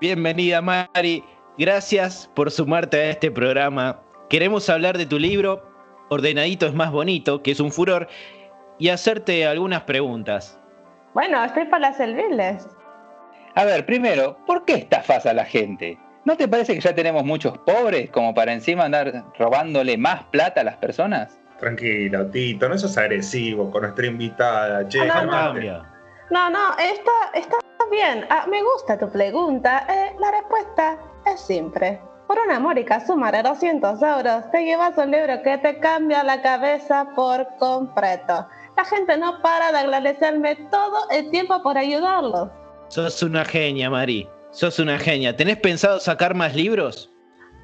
Bienvenida 0.00 0.62
Mari, 0.62 1.24
gracias 1.58 2.30
por 2.36 2.52
sumarte 2.52 2.98
a 2.98 3.10
este 3.10 3.32
programa. 3.32 4.00
Queremos 4.30 4.70
hablar 4.70 4.96
de 4.96 5.06
tu 5.06 5.18
libro, 5.18 5.60
Ordenadito 6.08 6.64
es 6.66 6.72
más 6.72 6.92
bonito, 6.92 7.42
que 7.42 7.50
es 7.50 7.58
un 7.58 7.72
furor, 7.72 8.06
y 8.78 8.88
hacerte 8.88 9.44
algunas 9.44 9.82
preguntas. 9.82 10.56
Bueno, 11.14 11.44
estoy 11.44 11.64
para 11.64 11.92
servirles. 11.92 12.64
A 13.56 13.64
ver, 13.64 13.84
primero, 13.84 14.38
¿por 14.46 14.64
qué 14.64 14.74
estafas 14.74 15.26
a 15.26 15.34
la 15.34 15.44
gente? 15.44 15.98
¿No 16.24 16.36
te 16.36 16.46
parece 16.46 16.74
que 16.74 16.80
ya 16.80 16.94
tenemos 16.94 17.24
muchos 17.24 17.58
pobres 17.58 18.08
como 18.10 18.32
para 18.32 18.52
encima 18.52 18.84
andar 18.84 19.24
robándole 19.36 19.98
más 19.98 20.22
plata 20.30 20.60
a 20.60 20.64
las 20.64 20.76
personas? 20.76 21.40
Tranquilo, 21.58 22.26
Tito, 22.26 22.68
no 22.68 22.78
sos 22.78 22.96
agresivo 22.96 23.68
con 23.72 23.82
nuestra 23.82 24.06
invitada, 24.06 24.86
che, 24.86 25.00
Ah, 25.10 25.24
no. 25.24 25.30
Cambia. 25.32 25.82
No, 26.30 26.48
no, 26.50 26.70
está, 26.78 27.10
está 27.34 27.56
bien. 27.90 28.24
Ah, 28.30 28.46
me 28.48 28.62
gusta 28.62 28.96
tu 28.96 29.10
pregunta. 29.10 29.84
Eh, 29.88 30.14
la 30.20 30.30
respuesta 30.30 30.96
es 31.26 31.40
simple. 31.40 31.98
Por 32.30 32.38
una 32.46 32.60
módica 32.60 33.04
suma 33.04 33.32
de 33.32 33.42
200 33.42 34.00
euros, 34.02 34.48
te 34.52 34.62
llevas 34.62 34.96
un 34.96 35.10
libro 35.10 35.42
que 35.42 35.58
te 35.58 35.80
cambia 35.80 36.22
la 36.22 36.40
cabeza 36.40 37.08
por 37.16 37.44
completo. 37.58 38.46
La 38.76 38.84
gente 38.84 39.16
no 39.16 39.42
para 39.42 39.72
de 39.72 39.78
agradecerme 39.78 40.54
todo 40.70 41.10
el 41.10 41.28
tiempo 41.32 41.60
por 41.64 41.76
ayudarlos. 41.76 42.48
Sos 42.86 43.20
una 43.24 43.44
genia, 43.44 43.90
Mari. 43.90 44.28
Sos 44.52 44.78
una 44.78 44.96
genia. 44.96 45.34
¿Tenés 45.34 45.56
pensado 45.56 45.98
sacar 45.98 46.36
más 46.36 46.54
libros? 46.54 47.10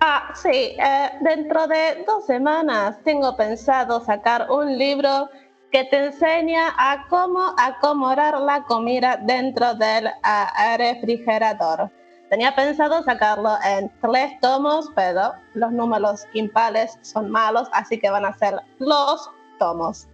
Ah, 0.00 0.32
sí, 0.34 0.48
eh, 0.50 1.10
dentro 1.20 1.68
de 1.68 2.02
dos 2.04 2.26
semanas 2.26 3.00
tengo 3.04 3.36
pensado 3.36 4.00
sacar 4.00 4.50
un 4.50 4.76
libro 4.76 5.28
que 5.70 5.84
te 5.84 6.06
enseña 6.06 6.74
a 6.76 7.06
cómo 7.08 7.54
acomodar 7.56 8.40
la 8.40 8.64
comida 8.64 9.16
dentro 9.16 9.74
del 9.74 10.08
ah, 10.24 10.76
refrigerador. 10.76 11.88
Tenía 12.30 12.54
pensado 12.56 13.02
sacarlo 13.04 13.50
en 13.64 13.90
tres 14.00 14.32
tomos, 14.40 14.90
pero 14.96 15.32
los 15.54 15.70
números 15.70 16.24
impares 16.32 16.98
son 17.02 17.30
malos, 17.30 17.68
así 17.72 17.98
que 17.98 18.10
van 18.10 18.24
a 18.24 18.36
ser 18.36 18.56
los 18.78 19.30
tomos. 19.58 20.08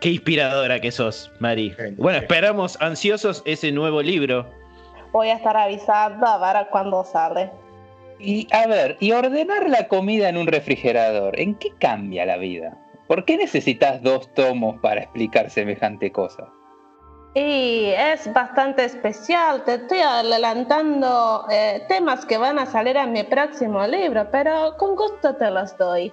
Qué 0.00 0.10
inspiradora 0.10 0.80
que 0.80 0.90
sos, 0.90 1.30
Mari. 1.40 1.74
Bueno, 1.96 2.18
esperamos 2.18 2.80
ansiosos 2.80 3.42
ese 3.44 3.72
nuevo 3.72 4.02
libro. 4.02 4.46
Voy 5.12 5.28
a 5.28 5.34
estar 5.34 5.56
avisando 5.56 6.26
a 6.26 6.52
ver 6.52 6.66
cuándo 6.70 7.04
sale. 7.04 7.50
Y 8.18 8.48
a 8.52 8.66
ver, 8.66 8.96
y 9.00 9.12
ordenar 9.12 9.68
la 9.68 9.88
comida 9.88 10.28
en 10.28 10.38
un 10.38 10.46
refrigerador, 10.46 11.38
¿en 11.38 11.54
qué 11.56 11.70
cambia 11.78 12.24
la 12.24 12.36
vida? 12.36 12.76
¿Por 13.06 13.24
qué 13.24 13.36
necesitas 13.36 14.02
dos 14.02 14.32
tomos 14.34 14.80
para 14.80 15.02
explicar 15.02 15.50
semejante 15.50 16.10
cosa? 16.10 16.48
Y 17.36 17.86
es 17.96 18.32
bastante 18.32 18.84
especial, 18.84 19.64
te 19.64 19.74
estoy 19.74 19.98
adelantando 19.98 21.44
eh, 21.50 21.84
temas 21.88 22.24
que 22.24 22.38
van 22.38 22.60
a 22.60 22.66
salir 22.66 22.96
en 22.96 23.10
mi 23.10 23.24
próximo 23.24 23.84
libro, 23.88 24.28
pero 24.30 24.76
con 24.76 24.94
gusto 24.94 25.34
te 25.34 25.50
los 25.50 25.76
doy. 25.76 26.12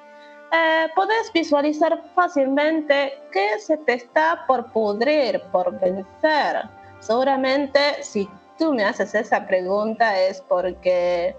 Eh, 0.51 0.87
podés 0.95 1.31
visualizar 1.31 2.01
fácilmente 2.15 3.13
que 3.31 3.59
se 3.59 3.77
te 3.77 3.93
está 3.93 4.45
por 4.47 4.71
pudrir, 4.71 5.39
por 5.51 5.79
vencer. 5.79 6.67
Seguramente 6.99 7.79
si 8.01 8.27
tú 8.57 8.73
me 8.73 8.83
haces 8.83 9.13
esa 9.13 9.45
pregunta 9.45 10.19
es 10.19 10.41
porque 10.41 11.35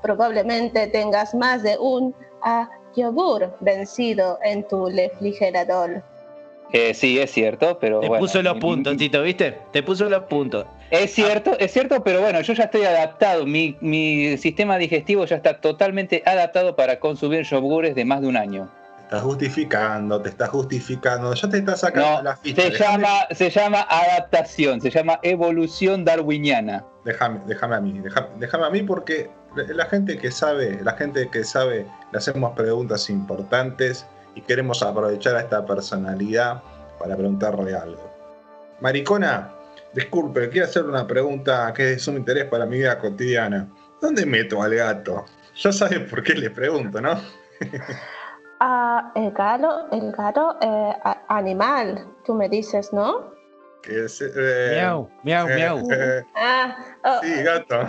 probablemente 0.00 0.86
tengas 0.86 1.34
más 1.34 1.62
de 1.62 1.76
un 1.78 2.14
ah, 2.40 2.70
yogur 2.96 3.54
vencido 3.60 4.38
en 4.42 4.66
tu 4.66 4.88
refrigerador. 4.88 6.02
Eh, 6.76 6.94
sí, 6.94 7.18
es 7.18 7.30
cierto, 7.32 7.78
pero 7.80 8.00
Te 8.00 8.08
bueno, 8.08 8.20
puso 8.20 8.42
los 8.42 8.54
mi- 8.54 8.60
puntos, 8.60 8.92
mi- 8.94 8.98
Tito, 8.98 9.22
¿viste? 9.22 9.58
Te 9.72 9.82
puso 9.82 10.08
los 10.10 10.24
puntos. 10.24 10.66
Es 10.90 11.14
cierto, 11.14 11.56
es 11.58 11.72
cierto, 11.72 12.02
pero 12.04 12.20
bueno, 12.20 12.40
yo 12.42 12.52
ya 12.52 12.64
estoy 12.64 12.82
adaptado. 12.84 13.46
Mi, 13.46 13.76
mi 13.80 14.36
sistema 14.36 14.76
digestivo 14.76 15.24
ya 15.24 15.36
está 15.36 15.58
totalmente 15.60 16.22
adaptado 16.26 16.76
para 16.76 17.00
consumir 17.00 17.42
yogures 17.44 17.94
de 17.94 18.04
más 18.04 18.20
de 18.20 18.26
un 18.28 18.36
año. 18.36 18.68
Te 18.98 19.02
estás 19.16 19.22
justificando, 19.22 20.20
te 20.20 20.28
estás 20.28 20.48
justificando. 20.50 21.32
Ya 21.32 21.48
te 21.48 21.58
estás 21.58 21.80
sacando 21.80 22.16
No, 22.18 22.22
la 22.24 22.36
ficha. 22.36 22.60
se 22.62 22.70
Déjame- 22.70 23.02
llama, 23.04 23.26
se 23.30 23.50
llama 23.50 23.86
adaptación, 23.88 24.80
se 24.80 24.90
llama 24.90 25.18
evolución 25.22 26.04
darwiniana. 26.04 26.84
Déjame, 27.04 27.40
déjame 27.46 27.76
a 27.76 27.80
mí, 27.80 27.98
déjame, 28.00 28.26
déjame 28.38 28.66
a 28.66 28.70
mí 28.70 28.82
porque 28.82 29.30
la 29.54 29.86
gente 29.86 30.18
que 30.18 30.30
sabe, 30.30 30.78
la 30.82 30.92
gente 30.92 31.28
que 31.30 31.42
sabe, 31.44 31.86
le 32.12 32.18
hacemos 32.18 32.52
preguntas 32.56 33.08
importantes 33.08 34.04
y 34.36 34.42
queremos 34.42 34.82
aprovechar 34.82 35.34
a 35.34 35.40
esta 35.40 35.66
personalidad 35.66 36.62
para 37.00 37.16
preguntarle 37.16 37.74
algo. 37.74 38.08
Maricona, 38.80 39.50
disculpe, 39.92 40.48
quiero 40.50 40.66
hacer 40.66 40.84
una 40.84 41.06
pregunta 41.06 41.72
que 41.74 41.82
es 41.84 41.90
de 41.96 41.98
sumo 41.98 42.18
interés 42.18 42.44
para 42.44 42.66
mi 42.66 42.76
vida 42.78 42.98
cotidiana. 42.98 43.66
¿Dónde 44.00 44.24
meto 44.26 44.62
al 44.62 44.74
gato? 44.74 45.24
Ya 45.56 45.72
sabes 45.72 46.00
por 46.10 46.22
qué 46.22 46.34
le 46.34 46.50
pregunto, 46.50 47.00
¿no? 47.00 47.18
Ah, 48.58 49.12
el 49.14 49.32
gato, 49.32 49.86
el 49.92 50.12
gato, 50.12 50.56
eh, 50.62 50.94
animal, 51.28 52.06
tú 52.24 52.32
me 52.34 52.48
dices, 52.48 52.90
¿no? 52.90 53.34
Que 53.82 54.06
es, 54.06 54.22
eh, 54.22 54.78
Miau, 54.80 55.10
miau, 55.24 55.46
eh, 55.46 55.54
miau. 55.56 55.90
eh, 55.92 56.24
Ah, 56.34 56.76
oh, 57.04 57.20
sí, 57.22 57.42
gato. 57.42 57.86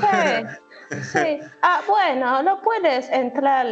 sí, 0.92 1.04
sí. 1.04 1.40
Ah, 1.62 1.80
bueno, 1.88 2.44
no 2.44 2.62
puedes 2.62 3.10
entrar 3.12 3.66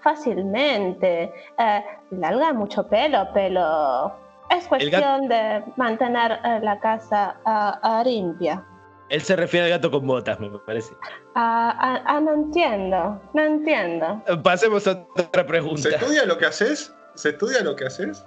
fácilmente. 0.00 1.32
Eh, 1.58 1.84
larga 2.10 2.52
mucho 2.52 2.86
pelo, 2.88 3.28
pero 3.34 4.12
es 4.50 4.66
cuestión 4.66 5.28
de 5.28 5.62
mantener 5.76 6.38
eh, 6.44 6.60
la 6.62 6.78
casa 6.80 7.36
ah, 7.44 7.78
ah, 7.82 8.02
limpia. 8.04 8.64
Él 9.08 9.22
se 9.22 9.36
refiere 9.36 9.66
al 9.66 9.70
gato 9.78 9.90
con 9.90 10.06
botas, 10.06 10.38
me 10.38 10.50
parece. 10.66 10.92
Ah, 11.34 11.74
ah, 11.78 12.02
ah, 12.04 12.20
no 12.20 12.34
entiendo, 12.34 13.20
no 13.32 13.42
entiendo. 13.42 14.22
Pasemos 14.42 14.86
a 14.86 15.06
otra 15.16 15.46
pregunta. 15.46 15.82
¿Se 15.82 15.94
estudia 15.94 16.26
lo 16.26 16.36
que 16.36 16.46
haces? 16.46 16.94
¿Se 17.14 17.30
estudia 17.30 17.62
lo 17.62 17.74
que 17.74 17.86
haces? 17.86 18.24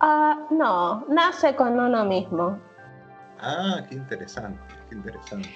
Ah, 0.00 0.38
no, 0.50 1.06
nace 1.08 1.54
con 1.54 1.78
uno 1.80 2.04
mismo. 2.04 2.58
Ah, 3.40 3.82
qué 3.88 3.94
interesante, 3.94 4.60
qué 4.88 4.96
interesante. 4.96 5.48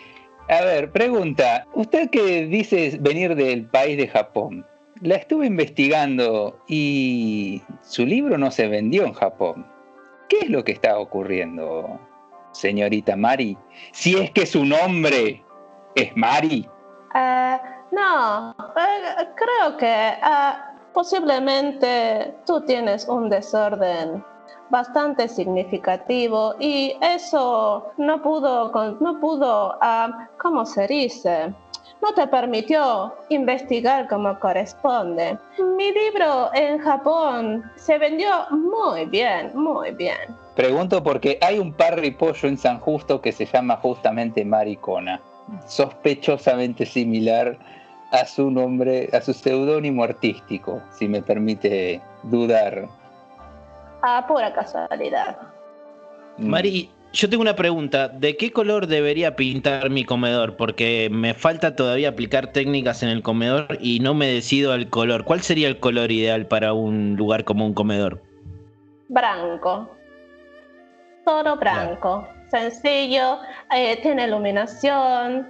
A 0.49 0.63
ver, 0.63 0.91
pregunta, 0.91 1.67
usted 1.75 2.09
que 2.09 2.47
dice 2.47 2.97
venir 3.01 3.35
del 3.35 3.67
país 3.67 3.99
de 3.99 4.09
Japón, 4.09 4.67
la 5.01 5.17
estuve 5.17 5.47
investigando 5.47 6.59
y 6.67 7.63
su 7.83 8.05
libro 8.05 8.39
no 8.39 8.51
se 8.51 8.69
vendió 8.69 9.05
en 9.05 9.13
Japón. 9.13 9.67
¿Qué 10.29 10.41
es 10.41 10.51
lo 10.51 10.65
que 10.65 10.73
está 10.73 10.99
ocurriendo, 10.99 11.99
señorita 12.53 13.17
Mari? 13.17 13.57
Si 13.93 14.17
es 14.17 14.31
que 14.33 14.47
su 14.47 14.65
nombre 14.65 15.43
es 15.95 16.17
Mari. 16.17 16.69
Eh, 17.15 17.59
no, 17.93 18.51
eh, 18.51 19.29
creo 19.35 19.77
que 19.79 20.13
ah, 20.23 20.75
posiblemente 20.93 22.35
tú 22.47 22.61
tienes 22.63 23.09
un 23.09 23.31
desorden 23.31 24.23
bastante 24.71 25.29
significativo 25.29 26.55
y 26.59 26.95
eso 27.01 27.91
no 27.97 28.23
pudo, 28.23 28.71
no 29.01 29.21
pudo, 29.21 29.79
ah, 29.81 30.29
¿cómo 30.39 30.67
se 30.67 30.87
dice? 30.87 31.55
No 32.03 32.15
te 32.15 32.27
permitió 32.29 33.15
investigar 33.29 34.09
como 34.09 34.39
corresponde. 34.39 35.37
Mi 35.77 35.93
libro 35.93 36.51
en 36.55 36.79
Japón 36.79 37.65
se 37.77 37.99
vendió 37.99 38.29
muy 38.51 39.05
bien, 39.07 39.51
muy 39.55 39.91
bien. 39.93 40.17
Pregunto 40.55 41.03
porque 41.03 41.39
hay 41.41 41.59
un 41.59 41.73
parripollo 41.73 42.49
en 42.49 42.57
San 42.57 42.79
Justo 42.79 43.21
que 43.21 43.33
se 43.33 43.47
llama 43.47 43.77
justamente 43.77 44.45
Maricona, 44.45 45.21
sospechosamente 45.67 46.87
similar 46.87 47.59
a 48.13 48.25
su 48.25 48.51
nombre, 48.51 49.09
a 49.13 49.21
su 49.21 49.33
seudónimo 49.35 50.05
artístico, 50.05 50.81
si 50.91 51.09
me 51.09 51.23
permite 51.23 52.01
dudar. 52.25 52.89
A 54.03 54.27
pura 54.27 54.53
casualidad. 54.53 55.37
Mari, 56.39 56.91
yo 57.13 57.31
tengo 57.31 57.43
una 57.43 57.57
pregunta. 57.57 58.09
¿De 58.09 58.37
qué 58.37 58.53
color 58.53 58.87
debería 58.87 59.37
pintar 59.37 59.91
mi 59.91 60.05
comedor? 60.05 60.57
Porque 60.57 61.09
me 61.11 61.35
falta 61.35 61.75
todavía 61.75 62.11
aplicar 62.11 62.53
técnicas 62.53 63.03
en 63.03 63.09
el 63.09 63.23
comedor 63.23 63.79
y 63.81 64.01
no 64.01 64.15
me 64.15 64.27
decido 64.27 64.73
al 64.73 64.89
color. 64.89 65.25
¿Cuál 65.25 65.41
sería 65.41 65.69
el 65.69 65.81
color 65.81 66.13
ideal 66.13 66.47
para 66.47 66.73
un 66.73 67.17
lugar 67.17 67.45
como 67.45 67.67
un 67.67 67.75
comedor? 67.75 68.23
Blanco. 69.09 69.91
Todo 71.25 71.57
blanco. 71.57 72.29
Sencillo, 72.51 73.39
eh, 73.75 73.99
tiene 74.03 74.27
iluminación. 74.27 75.49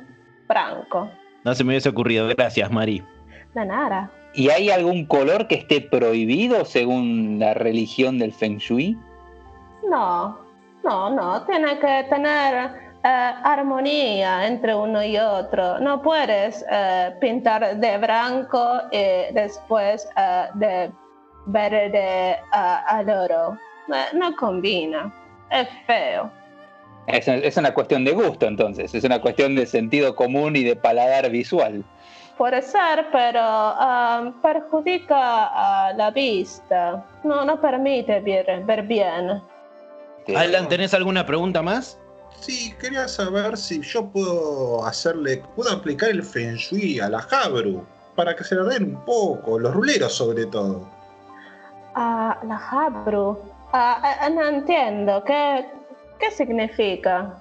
Blanco. 0.48 1.10
No 1.44 1.54
se 1.54 1.64
me 1.64 1.70
hubiese 1.70 1.88
ocurrido. 1.88 2.28
Gracias, 2.28 2.70
Mari. 2.70 3.02
De 3.54 3.64
nada. 3.64 4.10
¿Y 4.34 4.50
hay 4.50 4.70
algún 4.70 5.06
color 5.06 5.48
que 5.48 5.56
esté 5.56 5.80
prohibido 5.80 6.64
según 6.64 7.38
la 7.38 7.54
religión 7.54 8.18
del 8.18 8.32
Feng 8.32 8.58
Shui? 8.58 8.96
No, 9.88 10.47
no, 10.88 11.10
no. 11.10 11.42
Tiene 11.44 11.78
que 11.78 12.06
tener 12.08 12.70
eh, 13.04 13.32
armonía 13.44 14.46
entre 14.46 14.74
uno 14.74 15.02
y 15.04 15.16
otro. 15.18 15.78
No 15.80 16.00
puedes 16.02 16.64
eh, 16.70 17.14
pintar 17.20 17.76
de 17.76 17.98
blanco 17.98 18.80
y 18.90 19.32
después 19.34 20.08
eh, 20.16 20.46
de 20.54 20.90
verde 21.46 22.36
a- 22.52 22.78
al 22.98 23.10
oro. 23.10 23.58
Eh, 23.94 24.16
no 24.16 24.34
combina. 24.36 25.12
Es 25.50 25.68
feo. 25.86 26.30
Es, 27.06 27.26
es 27.26 27.56
una 27.56 27.72
cuestión 27.72 28.04
de 28.04 28.12
gusto 28.12 28.46
entonces, 28.46 28.94
es 28.94 29.02
una 29.02 29.18
cuestión 29.18 29.54
de 29.56 29.64
sentido 29.64 30.14
común 30.14 30.56
y 30.56 30.62
de 30.64 30.76
paladar 30.76 31.30
visual. 31.30 31.82
Puede 32.36 32.60
ser, 32.60 33.06
pero 33.10 33.40
perjudica 34.42 35.46
a 35.88 35.92
la 35.94 36.10
vista. 36.10 37.02
No, 37.24 37.44
no 37.46 37.58
permite 37.60 38.20
ver, 38.20 38.62
ver 38.64 38.82
bien. 38.82 39.40
Alan, 40.36 40.68
¿tenés 40.68 40.94
alguna 40.94 41.24
pregunta 41.26 41.62
más? 41.62 41.98
Sí, 42.40 42.74
quería 42.80 43.08
saber 43.08 43.56
si 43.56 43.80
yo 43.82 44.06
puedo 44.06 44.84
hacerle, 44.86 45.42
puedo 45.56 45.70
aplicar 45.72 46.10
el 46.10 46.22
Feng 46.22 46.54
Shui 46.56 47.00
a 47.00 47.08
la 47.08 47.20
Jabru 47.20 47.84
para 48.14 48.34
que 48.36 48.44
se 48.44 48.54
le 48.54 48.62
den 48.64 48.94
un 48.96 49.04
poco, 49.04 49.58
los 49.58 49.74
ruleros 49.74 50.12
sobre 50.14 50.46
todo. 50.46 50.88
Ah, 51.94 52.38
la 52.46 52.56
Habru. 52.70 53.38
Ah, 53.72 54.28
no 54.32 54.44
entiendo. 54.46 55.22
¿Qué, 55.24 55.66
qué 56.20 56.30
significa? 56.30 57.34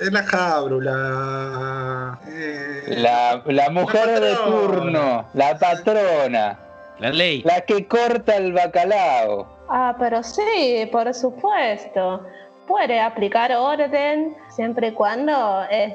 La 0.00 0.22
Jabru, 0.22 0.80
la. 0.80 2.18
eh, 2.28 2.82
La, 2.98 3.42
la 3.46 3.70
mujer 3.70 4.06
La 4.06 4.20
de 4.20 4.34
turno, 4.34 5.24
la 5.34 5.58
patrona, 5.58 6.58
La 6.98 7.10
ley. 7.10 7.42
la 7.42 7.60
que 7.62 7.86
corta 7.86 8.36
el 8.36 8.52
bacalao. 8.52 9.57
Ah, 9.68 9.94
pero 9.98 10.22
sí, 10.22 10.88
por 10.90 11.12
supuesto. 11.14 12.24
Puede 12.66 13.00
aplicar 13.00 13.52
orden 13.52 14.36
siempre 14.48 14.88
y 14.88 14.92
cuando 14.92 15.64
es- 15.70 15.94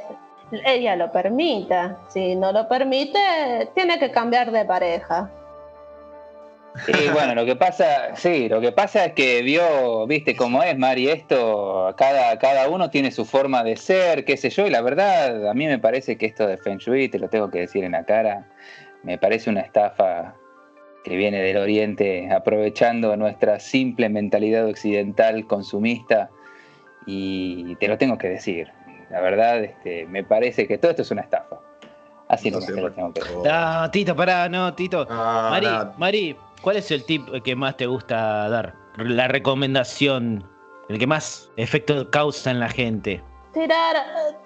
ella 0.66 0.96
lo 0.96 1.12
permita. 1.12 1.98
Si 2.10 2.36
no 2.36 2.52
lo 2.52 2.68
permite, 2.68 3.20
tiene 3.74 3.98
que 4.00 4.12
cambiar 4.12 4.52
de 4.52 4.66
pareja. 4.66 5.30
Y 6.88 7.10
bueno, 7.14 7.36
lo 7.36 7.46
que 7.46 7.56
pasa, 7.56 8.16
sí, 8.16 8.50
lo 8.50 8.60
que 8.60 8.72
pasa 8.72 9.06
es 9.06 9.14
que 9.14 9.42
vio, 9.44 10.06
viste 10.08 10.36
cómo 10.36 10.64
es, 10.64 10.78
Mari, 10.78 11.10
esto, 11.10 11.94
cada, 11.98 12.38
cada 12.40 12.68
uno 12.70 12.90
tiene 12.90 13.12
su 13.12 13.26
forma 13.26 13.64
de 13.64 13.76
ser, 13.76 14.26
qué 14.26 14.38
sé 14.38 14.50
yo, 14.50 14.66
y 14.66 14.72
la 14.72 14.82
verdad, 14.82 15.48
a 15.48 15.54
mí 15.54 15.68
me 15.68 15.78
parece 15.78 16.18
que 16.18 16.26
esto 16.26 16.48
de 16.48 16.58
Feng 16.58 16.78
Shui, 16.80 17.10
te 17.10 17.20
lo 17.20 17.30
tengo 17.30 17.52
que 17.52 17.60
decir 17.60 17.84
en 17.84 17.92
la 17.92 18.04
cara, 18.06 18.48
me 19.04 19.20
parece 19.20 19.52
una 19.52 19.62
estafa 19.62 20.34
que 21.04 21.16
viene 21.16 21.42
del 21.42 21.58
Oriente, 21.58 22.30
aprovechando 22.32 23.16
nuestra 23.18 23.60
simple 23.60 24.10
mentalidad 24.10 24.68
occidental 24.68 25.46
consumista, 25.48 26.30
y 27.06 27.76
te 27.76 27.88
lo 27.88 27.98
tengo 27.98 28.18
que 28.18 28.30
decir. 28.30 28.70
La 29.10 29.22
verdad, 29.22 29.64
este, 29.64 30.06
me 30.06 30.24
parece 30.24 30.68
que 30.68 30.78
todo 30.78 30.92
esto 30.92 31.04
es 31.04 31.12
una 31.12 31.22
estafa. 31.22 31.58
Así 32.30 32.50
no, 32.50 32.60
te 32.60 32.72
lo 32.72 32.92
tengo 32.92 33.14
que 33.14 33.22
decir. 33.22 33.38
No, 33.44 33.92
Tito, 33.92 34.16
pará, 34.16 34.50
no, 34.50 34.74
Tito. 34.74 35.06
Ah, 35.10 35.94
Mari, 35.98 36.36
¿cuál 36.62 36.78
es 36.78 36.90
el 36.90 37.06
tip 37.06 37.28
que 37.44 37.56
más 37.56 37.78
te 37.78 37.86
gusta 37.86 38.50
dar? 38.50 38.74
La 38.98 39.28
recomendación, 39.28 40.48
el 40.90 40.98
que 40.98 41.08
más 41.08 41.52
efecto 41.58 42.10
causa 42.10 42.52
en 42.52 42.60
la 42.60 42.70
gente. 42.70 43.22
Tirar 43.54 43.98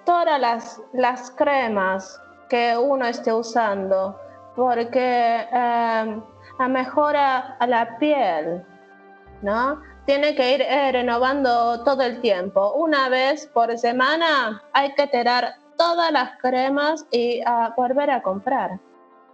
todas 0.04 0.38
las, 0.40 0.82
las 0.92 1.30
cremas 1.30 2.20
que 2.50 2.76
uno 2.76 3.06
esté 3.06 3.32
usando, 3.32 4.18
porque 4.54 5.46
eh, 5.50 6.20
mejora 6.66 7.56
a 7.60 7.66
la 7.68 7.98
piel, 7.98 8.64
¿no? 9.42 9.80
Tiene 10.06 10.34
que 10.34 10.54
ir 10.54 10.62
eh, 10.62 10.90
renovando 10.90 11.84
todo 11.84 12.02
el 12.02 12.20
tiempo. 12.20 12.72
Una 12.74 13.08
vez 13.10 13.46
por 13.52 13.76
semana 13.78 14.62
hay 14.72 14.92
que 14.94 15.06
tirar 15.06 15.54
todas 15.76 16.10
las 16.10 16.30
cremas 16.40 17.06
y 17.12 17.40
ah, 17.46 17.72
volver 17.76 18.10
a 18.10 18.22
comprar. 18.22 18.80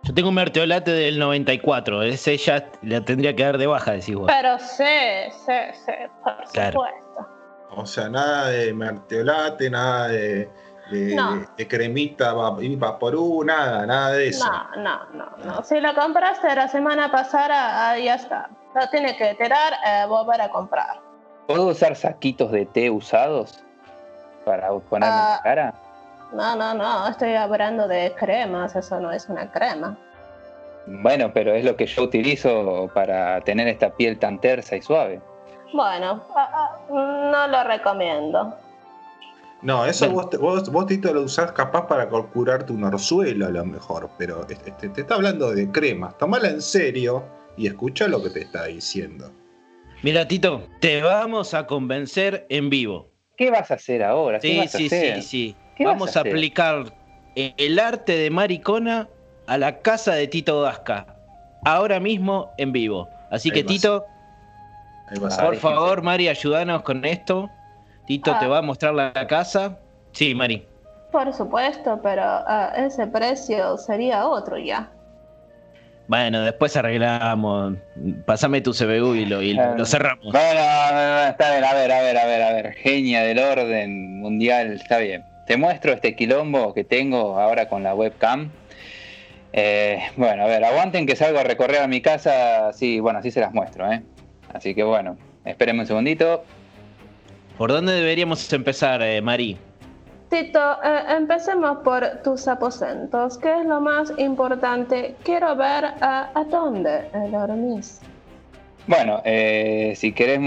Yo 0.03 0.13
tengo 0.13 0.29
un 0.29 0.35
merteolate 0.35 0.91
del 0.91 1.19
94, 1.19 2.03
ese 2.03 2.37
ya 2.37 2.71
la 2.83 3.01
tendría 3.03 3.35
que 3.35 3.43
dar 3.43 3.57
de 3.57 3.67
baja, 3.67 3.93
decís 3.93 4.15
vos. 4.15 4.27
Pero 4.27 4.59
sí, 4.59 4.85
sí, 5.47 5.53
sí, 5.87 5.93
por 6.23 6.45
Claro. 6.53 6.73
supuesto. 6.73 7.29
O 7.77 7.87
sea, 7.87 8.09
nada 8.11 8.49
de 8.51 8.75
merteolate, 8.75 9.71
nada 9.71 10.09
de, 10.09 10.51
de, 10.91 11.15
No. 11.15 11.47
de 11.57 11.69
cremita 11.69 12.33
va- 12.33 12.63
y 12.63 12.77
vaporú, 12.77 13.43
nada, 13.45 13.87
nada 13.87 14.13
de 14.13 14.29
eso. 14.29 14.45
No, 14.77 14.83
no, 14.83 15.05
no, 15.15 15.27
no. 15.45 15.63
Si 15.65 15.81
lo 15.81 15.95
compraste 15.95 16.55
la 16.55 16.69
semana 16.69 17.11
pasada, 17.11 17.99
ya 17.99 18.15
está. 18.17 18.49
Lo 18.75 18.89
tiene 18.91 19.17
que 19.17 19.35
tirar, 19.35 19.73
eh, 19.87 20.05
volver 20.09 20.41
a 20.41 20.49
comprar. 20.51 21.01
¿Puedo 21.47 21.67
usar 21.69 21.95
saquitos 21.97 22.51
de 22.53 22.67
té 22.67 22.91
usados 22.91 23.63
para 24.45 24.69
ponerme 24.69 25.15
en 25.15 25.23
Ah. 25.23 25.35
la 25.37 25.43
cara? 25.43 25.75
No, 26.33 26.57
no, 26.57 26.75
no, 26.75 27.07
estoy 27.09 27.35
hablando 27.35 27.87
de 27.87 28.13
cremas, 28.19 28.75
eso 28.75 28.99
no 28.99 29.13
es 29.13 29.29
una 29.29 29.51
crema. 29.53 29.97
Bueno, 30.87 31.31
pero 31.33 31.55
es 31.55 31.65
lo 31.65 31.77
que 31.77 31.87
yo 31.87 32.03
utilizo 32.03 32.91
para 32.93 33.41
tener 33.43 33.69
esta 33.69 33.91
piel 33.91 34.19
tan 34.19 34.39
tersa 34.41 34.77
y 34.77 34.83
suave. 34.83 35.21
Bueno, 35.73 36.23
ah, 36.37 36.51
ah, 36.53 36.77
no 36.91 37.47
lo 37.47 37.65
recomiendo. 37.65 38.55
No, 39.65 39.87
eso 39.87 40.11
vos, 40.11 40.29
te- 40.29 40.37
vos, 40.37 40.71
vos, 40.71 40.85
Tito, 40.87 41.13
lo 41.15 41.23
usás 41.23 41.51
capaz 41.53 41.87
para 41.87 42.07
curarte 42.09 42.71
un 42.71 42.85
orzuelo 42.85 43.47
a 43.47 43.51
lo 43.51 43.65
mejor, 43.65 44.11
pero 44.19 44.47
este, 44.47 44.71
te 44.91 45.01
está 45.01 45.15
hablando 45.15 45.53
de 45.53 45.71
cremas. 45.73 46.19
Tomala 46.19 46.51
en 46.51 46.61
serio 46.61 47.25
y 47.57 47.67
escucha 47.67 48.07
lo 48.07 48.23
que 48.23 48.29
te 48.29 48.43
está 48.43 48.67
diciendo. 48.67 49.33
Mira, 50.03 50.29
Tito, 50.29 50.69
te 50.81 51.01
vamos 51.01 51.55
a 51.55 51.67
convencer 51.67 52.47
en 52.51 52.69
vivo. 52.69 53.09
¿Qué 53.39 53.51
vas 53.51 53.71
a 53.71 53.75
hacer 53.75 54.03
ahora? 54.03 54.39
¿Qué 54.39 54.49
Sí, 54.49 54.57
vas 54.59 54.75
a 54.75 54.79
sí, 54.79 54.87
hacer? 54.87 55.15
sí, 55.17 55.23
sí. 55.23 55.57
¿Qué 55.77 55.85
vas 55.87 55.95
Vamos 55.95 56.15
a 56.15 56.21
aplicar 56.21 56.85
el 57.35 57.79
arte 57.79 58.13
de 58.19 58.29
maricona 58.31 59.09
a 59.47 59.57
la 59.57 59.81
casa 59.81 60.15
de 60.15 60.29
Tito 60.29 60.61
Gasca. 60.61 61.07
Ahora 61.65 62.01
mismo 62.01 62.53
en 62.59 62.71
vivo. 62.73 63.09
Así 63.31 63.49
Ahí 63.49 63.55
que, 63.55 63.63
vas. 63.63 63.73
Tito, 63.73 64.07
por 65.41 65.57
favor, 65.57 66.03
Mari, 66.03 66.29
ayúdanos 66.29 66.83
con 66.83 67.07
esto. 67.07 67.51
Tito 68.07 68.33
Ah. 68.35 68.39
te 68.39 68.47
va 68.47 68.59
a 68.59 68.63
mostrar 68.63 68.95
la 68.95 69.13
casa. 69.27 69.79
Sí, 70.13 70.35
Mari. 70.35 70.67
Por 71.13 71.33
supuesto, 71.33 72.01
pero 72.03 72.23
ah, 72.25 72.73
ese 72.77 73.07
precio 73.07 73.77
sería 73.79 74.27
otro 74.27 74.59
ya. 74.59 74.91
Bueno, 76.07 76.43
después 76.43 76.77
arreglamos. 76.77 77.75
Pásame 78.27 78.61
tu 78.61 78.73
CBU 78.73 79.15
y 79.15 79.25
lo, 79.25 79.41
y 79.43 79.59
Ah. 79.59 79.75
lo 79.77 79.87
cerramos. 79.87 80.25
Bueno, 80.33 80.61
está 81.29 81.53
bien, 81.53 81.65
a 81.65 81.73
ver, 81.73 81.93
a 81.93 82.01
ver, 82.03 82.19
a 82.19 82.27
ver, 82.27 82.43
a 82.43 82.53
ver. 82.53 82.73
Genia 82.75 83.23
del 83.23 83.39
orden 83.39 84.21
mundial, 84.21 84.73
está 84.75 84.99
bien. 84.99 85.25
Te 85.47 85.57
muestro 85.57 85.93
este 85.93 86.15
quilombo 86.17 86.75
que 86.75 86.85
tengo 86.85 87.39
ahora 87.41 87.69
con 87.69 87.83
la 87.83 87.95
webcam. 87.95 88.51
Eh, 89.53 90.01
bueno, 90.17 90.43
a 90.43 90.47
ver, 90.47 90.65
aguanten 90.65 91.07
que 91.07 91.15
salgo 91.17 91.39
a 91.39 91.45
recorrer 91.45 91.81
a 91.83 91.87
mi 91.87 92.01
casa. 92.01 92.73
Sí, 92.73 92.99
bueno, 93.01 93.21
así 93.21 93.31
se 93.31 93.41
las 93.41 93.53
muestro, 93.55 93.91
¿eh? 93.91 94.03
Así 94.53 94.75
que 94.75 94.83
bueno, 94.83 95.17
espérenme 95.45 95.83
un 95.83 95.87
segundito. 95.87 96.45
¿Por 97.59 97.71
dónde 97.71 97.93
deberíamos 97.93 98.53
empezar, 98.53 99.01
eh, 99.03 99.21
Mari? 99.23 99.57
Tito, 100.29 100.59
eh, 100.83 101.17
empecemos 101.17 101.79
por 101.85 102.05
tus 102.25 102.49
aposentos. 102.49 103.39
¿Qué 103.39 103.61
es 103.61 103.65
lo 103.67 103.81
más 103.81 104.13
importante? 104.19 105.15
Quiero 105.23 105.55
ver 105.55 105.85
ah, 106.01 106.31
a 106.35 106.45
dónde 106.45 106.97
eh, 107.15 107.31
dormís. 107.31 108.01
Bueno, 108.87 109.23
eh, 109.25 109.95
si 109.97 110.13
querés 110.13 110.41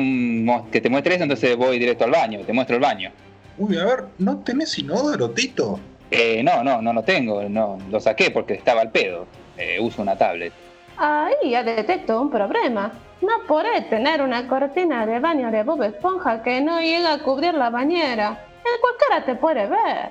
que 0.72 0.82
te 0.82 0.90
muestre 0.90 1.16
eso, 1.16 1.24
entonces 1.24 1.56
voy 1.56 1.80
directo 1.80 2.04
al 2.04 2.12
baño. 2.12 2.42
Te 2.46 2.52
muestro 2.54 2.76
el 2.76 2.82
baño. 2.82 3.12
Uy, 3.58 3.78
a 3.78 3.86
ver, 3.86 4.04
¿no 4.20 4.38
tenés 4.40 4.78
inodoro, 4.78 5.32
Tito? 5.32 5.80
Eh, 6.12 6.44
no, 6.44 6.64
no, 6.64 6.82
no 6.82 6.94
lo 6.94 7.04
tengo. 7.04 7.48
No, 7.50 7.78
lo 7.90 8.00
saqué 8.00 8.30
porque 8.32 8.54
estaba 8.54 8.82
al 8.82 8.92
pedo. 8.92 9.26
Eh, 9.58 9.80
uso 9.80 10.02
una 10.02 10.18
tablet. 10.18 10.54
Ahí 10.98 11.52
ya 11.52 11.64
detecto 11.64 12.20
un 12.22 12.30
problema. 12.30 12.92
No 13.22 13.46
podés 13.48 13.90
tener 13.90 14.22
una 14.22 14.48
cortina 14.48 15.06
de 15.06 15.20
baño 15.20 15.52
de 15.52 15.64
Bob 15.64 15.82
Esponja 15.84 16.42
que 16.44 16.62
no 16.62 16.80
llega 16.80 17.14
a 17.14 17.20
cubrir 17.20 17.54
la 17.54 17.70
bañera. 17.70 18.46
El 18.64 18.82
cualquiera 18.82 19.26
te 19.26 19.36
puede 19.36 19.68
ver. 19.68 20.10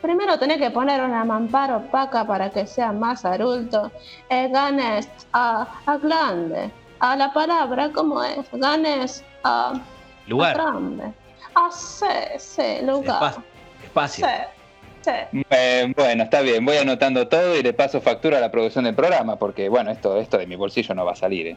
Primero 0.00 0.38
tenés 0.38 0.58
que 0.58 0.70
poner 0.70 1.00
una 1.02 1.24
mampara 1.24 1.76
opaca 1.76 2.24
para 2.26 2.50
que 2.50 2.66
sea 2.66 2.90
más 2.92 3.24
adulto. 3.24 3.90
Eh, 4.28 4.48
ganes 4.48 5.08
a, 5.32 5.66
a 5.86 5.96
grande. 5.98 6.70
A 7.00 7.16
la 7.16 7.32
palabra, 7.32 7.90
¿cómo 7.92 8.22
es? 8.22 8.46
Ganes 8.52 9.24
a, 9.42 9.70
a 9.72 9.80
Lugar. 10.26 10.54
grande. 10.54 11.12
Ah, 11.54 11.70
sí, 11.70 12.06
sí, 12.38 12.78
lugar. 12.82 13.16
Espacio. 13.16 13.42
Espacio. 13.84 14.26
Sí. 14.26 14.32
Eh, 15.06 15.92
bueno, 15.96 16.24
está 16.24 16.40
bien, 16.42 16.64
voy 16.64 16.76
anotando 16.76 17.28
todo 17.28 17.56
y 17.56 17.62
le 17.62 17.72
paso 17.72 18.00
factura 18.00 18.38
a 18.38 18.40
la 18.40 18.50
producción 18.50 18.84
del 18.84 18.94
programa, 18.94 19.36
porque 19.36 19.68
bueno, 19.68 19.90
esto, 19.90 20.18
esto 20.18 20.38
de 20.38 20.46
mi 20.46 20.56
bolsillo 20.56 20.94
no 20.94 21.04
va 21.04 21.12
a 21.12 21.16
salir. 21.16 21.46
¿eh? 21.48 21.56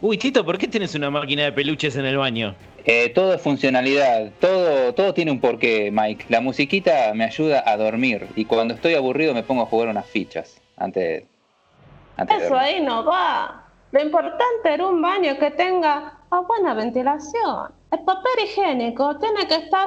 Uy, 0.00 0.18
Tito, 0.18 0.44
¿por 0.44 0.58
qué 0.58 0.68
tienes 0.68 0.94
una 0.94 1.10
máquina 1.10 1.44
de 1.44 1.52
peluches 1.52 1.96
en 1.96 2.04
el 2.04 2.18
baño? 2.18 2.54
Eh, 2.84 3.10
todo 3.10 3.34
es 3.34 3.40
funcionalidad, 3.40 4.32
todo, 4.40 4.92
todo 4.94 5.14
tiene 5.14 5.30
un 5.30 5.40
porqué, 5.40 5.90
Mike. 5.92 6.26
La 6.28 6.40
musiquita 6.40 7.12
me 7.14 7.24
ayuda 7.24 7.62
a 7.64 7.76
dormir 7.76 8.26
y 8.34 8.44
cuando 8.44 8.74
estoy 8.74 8.94
aburrido 8.94 9.32
me 9.32 9.44
pongo 9.44 9.62
a 9.62 9.66
jugar 9.66 9.88
unas 9.88 10.06
fichas 10.06 10.60
antes, 10.76 11.24
Eso 12.18 12.56
ahí 12.56 12.80
no 12.80 13.04
va. 13.04 13.64
Lo 13.92 14.02
importante 14.02 14.72
era 14.72 14.86
un 14.86 15.00
baño 15.00 15.38
que 15.38 15.50
tenga 15.52 16.18
a 16.30 16.40
buena 16.40 16.74
ventilación. 16.74 17.70
El 17.92 18.00
papel 18.00 18.32
higiénico 18.44 19.16
tiene 19.18 19.46
que 19.46 19.54
estar 19.54 19.86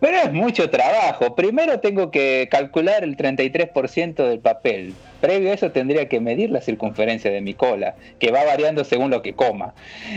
Pero 0.00 0.16
es 0.18 0.32
mucho 0.32 0.68
trabajo. 0.68 1.34
Primero 1.34 1.80
tengo 1.80 2.10
que 2.10 2.48
calcular 2.50 3.02
el 3.02 3.16
33% 3.16 4.14
del 4.28 4.40
papel. 4.40 4.94
Previo 5.20 5.50
a 5.50 5.54
eso 5.54 5.70
tendría 5.70 6.08
que 6.08 6.20
medir 6.20 6.50
la 6.50 6.60
circunferencia 6.60 7.30
de 7.30 7.40
mi 7.40 7.54
cola, 7.54 7.94
que 8.18 8.30
va 8.30 8.44
variando 8.44 8.84
según 8.84 9.10
lo 9.10 9.22
que 9.22 9.34
coma. 9.34 9.74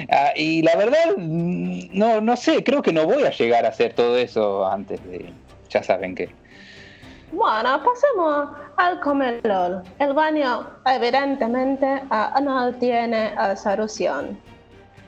Ah, 0.10 0.32
y 0.36 0.62
la 0.64 0.76
verdad, 0.76 1.16
mm, 1.18 1.98
no, 1.98 2.22
no 2.22 2.36
sé, 2.36 2.64
creo 2.64 2.82
que 2.82 2.94
no 2.94 3.06
voy 3.06 3.24
a 3.24 3.32
llegar 3.32 3.66
a 3.66 3.70
hacer 3.70 3.94
todo 3.94 4.18
eso 4.18 4.66
antes 4.68 5.04
de... 5.10 5.32
Ya 5.70 5.82
saben 5.82 6.14
qué. 6.14 6.30
Bueno, 7.32 7.82
pasemos 7.84 8.50
al 8.78 9.00
comedor. 9.00 9.82
El 9.98 10.14
baño 10.14 10.68
evidentemente 10.86 12.02
ah, 12.12 12.40
no 12.44 12.72
tiene 12.76 13.34
solución. 13.56 14.38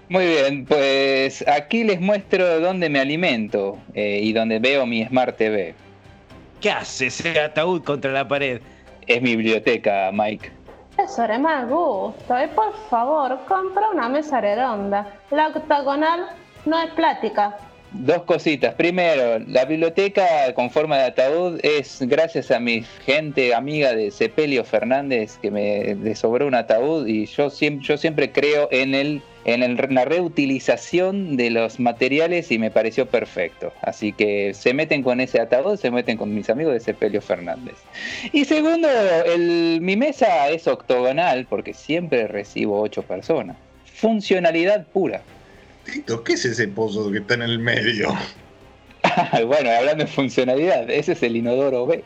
Muy 0.08 0.26
bien, 0.28 0.66
pues 0.66 1.44
aquí 1.48 1.84
les 1.84 2.00
muestro 2.00 2.60
dónde 2.60 2.90
me 2.90 3.00
alimento 3.00 3.80
eh, 3.96 4.20
y 4.22 4.34
dónde 4.34 4.60
veo 4.60 4.86
mi 4.86 5.04
Smart 5.06 5.36
TV. 5.36 5.74
¿Qué 6.62 6.70
hace 6.70 7.08
ese 7.08 7.40
ataúd 7.40 7.84
contra 7.84 8.12
la 8.12 8.28
pared? 8.28 8.62
Es 9.08 9.22
mi 9.22 9.36
biblioteca, 9.36 10.12
Mike. 10.14 10.52
eso 11.04 11.24
de 11.24 11.38
mal 11.40 11.68
gusto. 11.68 12.44
Y 12.44 12.48
por 12.50 12.74
favor, 12.90 13.40
compra 13.48 13.90
una 13.90 14.08
mesa 14.08 14.42
redonda. 14.42 15.08
La 15.32 15.48
octagonal 15.48 16.28
no 16.66 16.80
es 16.82 16.92
plática. 16.92 17.58
Dos 18.00 18.24
cositas. 18.24 18.74
Primero, 18.74 19.40
la 19.48 19.64
biblioteca 19.64 20.54
con 20.54 20.70
forma 20.70 20.98
de 20.98 21.04
ataúd 21.06 21.60
es 21.64 22.00
gracias 22.02 22.52
a 22.52 22.60
mi 22.60 22.84
gente 23.06 23.56
amiga 23.56 23.96
de 23.96 24.12
Sepelio 24.12 24.66
Fernández 24.66 25.38
que 25.42 25.50
me 25.50 25.96
le 25.96 26.14
sobró 26.16 26.46
un 26.46 26.56
ataúd 26.56 27.08
y 27.08 27.26
yo 27.26 27.50
siempre, 27.50 28.32
creo 28.32 28.68
en 28.72 28.96
el 28.96 29.22
en 29.46 29.78
la 29.94 30.06
reutilización 30.06 31.38
de 31.38 31.52
los 31.52 31.80
materiales 31.80 32.52
y 32.52 32.58
me 32.58 32.70
pareció 32.70 33.06
perfecto. 33.06 33.72
Así 33.82 34.12
que 34.12 34.54
se 34.54 34.74
meten 34.74 35.02
con 35.02 35.22
ese 35.22 35.40
ataúd, 35.40 35.78
se 35.78 35.92
meten 35.92 36.18
con 36.18 36.34
mis 36.34 36.50
amigos 36.50 36.74
de 36.74 36.80
Sepelio 36.82 37.22
Fernández. 37.22 37.76
Y 38.34 38.44
segundo, 38.44 38.90
mi 39.38 39.96
mesa 39.96 40.50
es 40.50 40.68
octogonal 40.68 41.46
porque 41.50 41.74
siempre 41.74 42.28
recibo 42.28 42.82
ocho 42.82 43.04
personas. 43.04 43.56
Funcionalidad 43.86 44.86
pura. 44.88 45.22
Tito, 45.86 46.24
¿qué 46.24 46.34
es 46.34 46.46
ese 46.46 46.68
pozo 46.68 47.12
que 47.12 47.20
está 47.20 47.36
en 47.36 47.44
el 47.44 47.60
medio? 47.60 48.10
bueno, 49.48 49.70
hablando 49.70 50.04
de 50.04 50.08
funcionalidad, 50.10 50.90
ese 50.90 51.14
es 51.14 51.24
el 51.24 51.36
inodoro 51.38 51.86
B. 51.86 52.04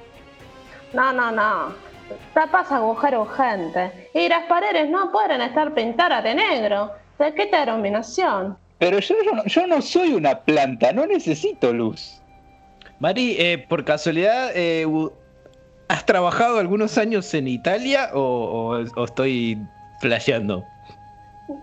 No, 0.94 1.14
no, 1.14 1.32
no. 1.32 1.74
Tapas 2.34 2.72
agujero 2.72 3.22
urgente. 3.22 4.10
Y 4.14 4.28
las 4.28 4.46
paredes 4.48 4.90
no 4.90 5.12
pueden 5.12 5.42
estar 5.42 5.74
pintadas 5.74 6.24
de 6.24 6.36
negro. 6.36 6.92
¿De 7.18 7.34
qué 7.34 7.50
iluminación? 7.64 8.58
Pero 8.80 9.00
yo, 9.00 9.16
yo 9.24 9.34
no, 9.34 9.44
yo 9.46 9.68
no 9.68 9.82
soy 9.82 10.14
una 10.14 10.40
planta, 10.40 10.92
no 10.94 11.06
necesito 11.06 11.74
luz. 11.74 12.22
Mari, 13.00 13.36
eh, 13.38 13.66
por 13.70 13.86
casualidad, 13.86 14.52
eh, 14.56 14.86
¿has 15.88 16.06
trabajado 16.06 16.60
algunos 16.60 16.98
años 16.98 17.34
en 17.34 17.48
Italia 17.48 18.10
o, 18.14 18.20
o- 18.20 19.02
o 19.02 19.06
estoy 19.06 19.58
flasheando? 20.02 20.66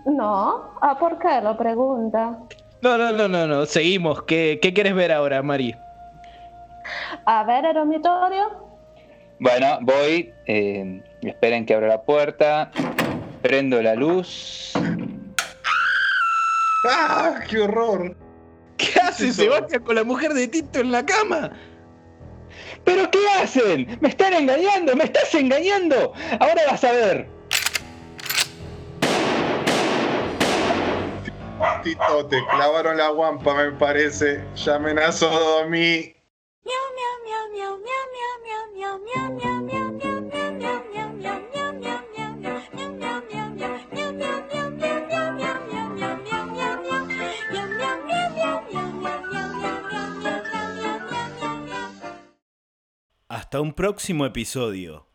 No. 0.05 0.71
¿Ah, 0.81 0.97
por 0.99 1.17
qué 1.19 1.41
lo 1.41 1.57
pregunta? 1.57 2.37
No, 2.81 2.97
no, 2.97 3.11
no, 3.11 3.27
no, 3.27 3.47
no. 3.47 3.65
Seguimos. 3.65 4.23
¿Qué, 4.23 4.59
qué 4.61 4.73
quieres 4.73 4.95
ver 4.95 5.11
ahora, 5.11 5.41
Mari? 5.41 5.75
A 7.25 7.43
ver, 7.43 7.65
el 7.65 7.73
dormitorio. 7.73 8.67
Bueno, 9.39 9.77
voy, 9.81 10.33
eh, 10.47 11.03
esperen 11.21 11.65
que 11.65 11.75
abra 11.75 11.87
la 11.87 12.01
puerta, 12.01 12.71
prendo 13.41 13.81
la 13.81 13.93
luz. 13.93 14.73
¡Ah, 16.89 17.41
qué 17.47 17.59
horror! 17.59 18.15
¿Qué 18.77 18.99
hace. 18.99 19.31
Sebastián 19.31 19.83
con 19.83 19.95
la 19.95 20.03
mujer 20.03 20.33
de 20.33 20.47
Tito 20.47 20.79
en 20.79 20.91
la 20.91 21.05
cama? 21.05 21.51
¿Pero 22.83 23.09
qué 23.11 23.19
hacen? 23.41 23.97
¡Me 24.01 24.09
están 24.09 24.33
engañando! 24.33 24.95
¡Me 24.95 25.03
estás 25.03 25.33
engañando! 25.35 26.13
Ahora 26.39 26.61
vas 26.69 26.83
a 26.83 26.91
ver. 26.91 27.36
Te 31.95 32.45
clavaron 32.51 32.97
la 32.97 33.09
guampa, 33.09 33.53
me 33.55 33.71
parece. 33.71 34.43
Llamen 34.55 34.99
a 34.99 35.11
Sodomi. 35.11 36.13
Hasta 53.29 53.61
un 53.61 53.73
próximo 53.73 54.25
episodio. 54.25 55.06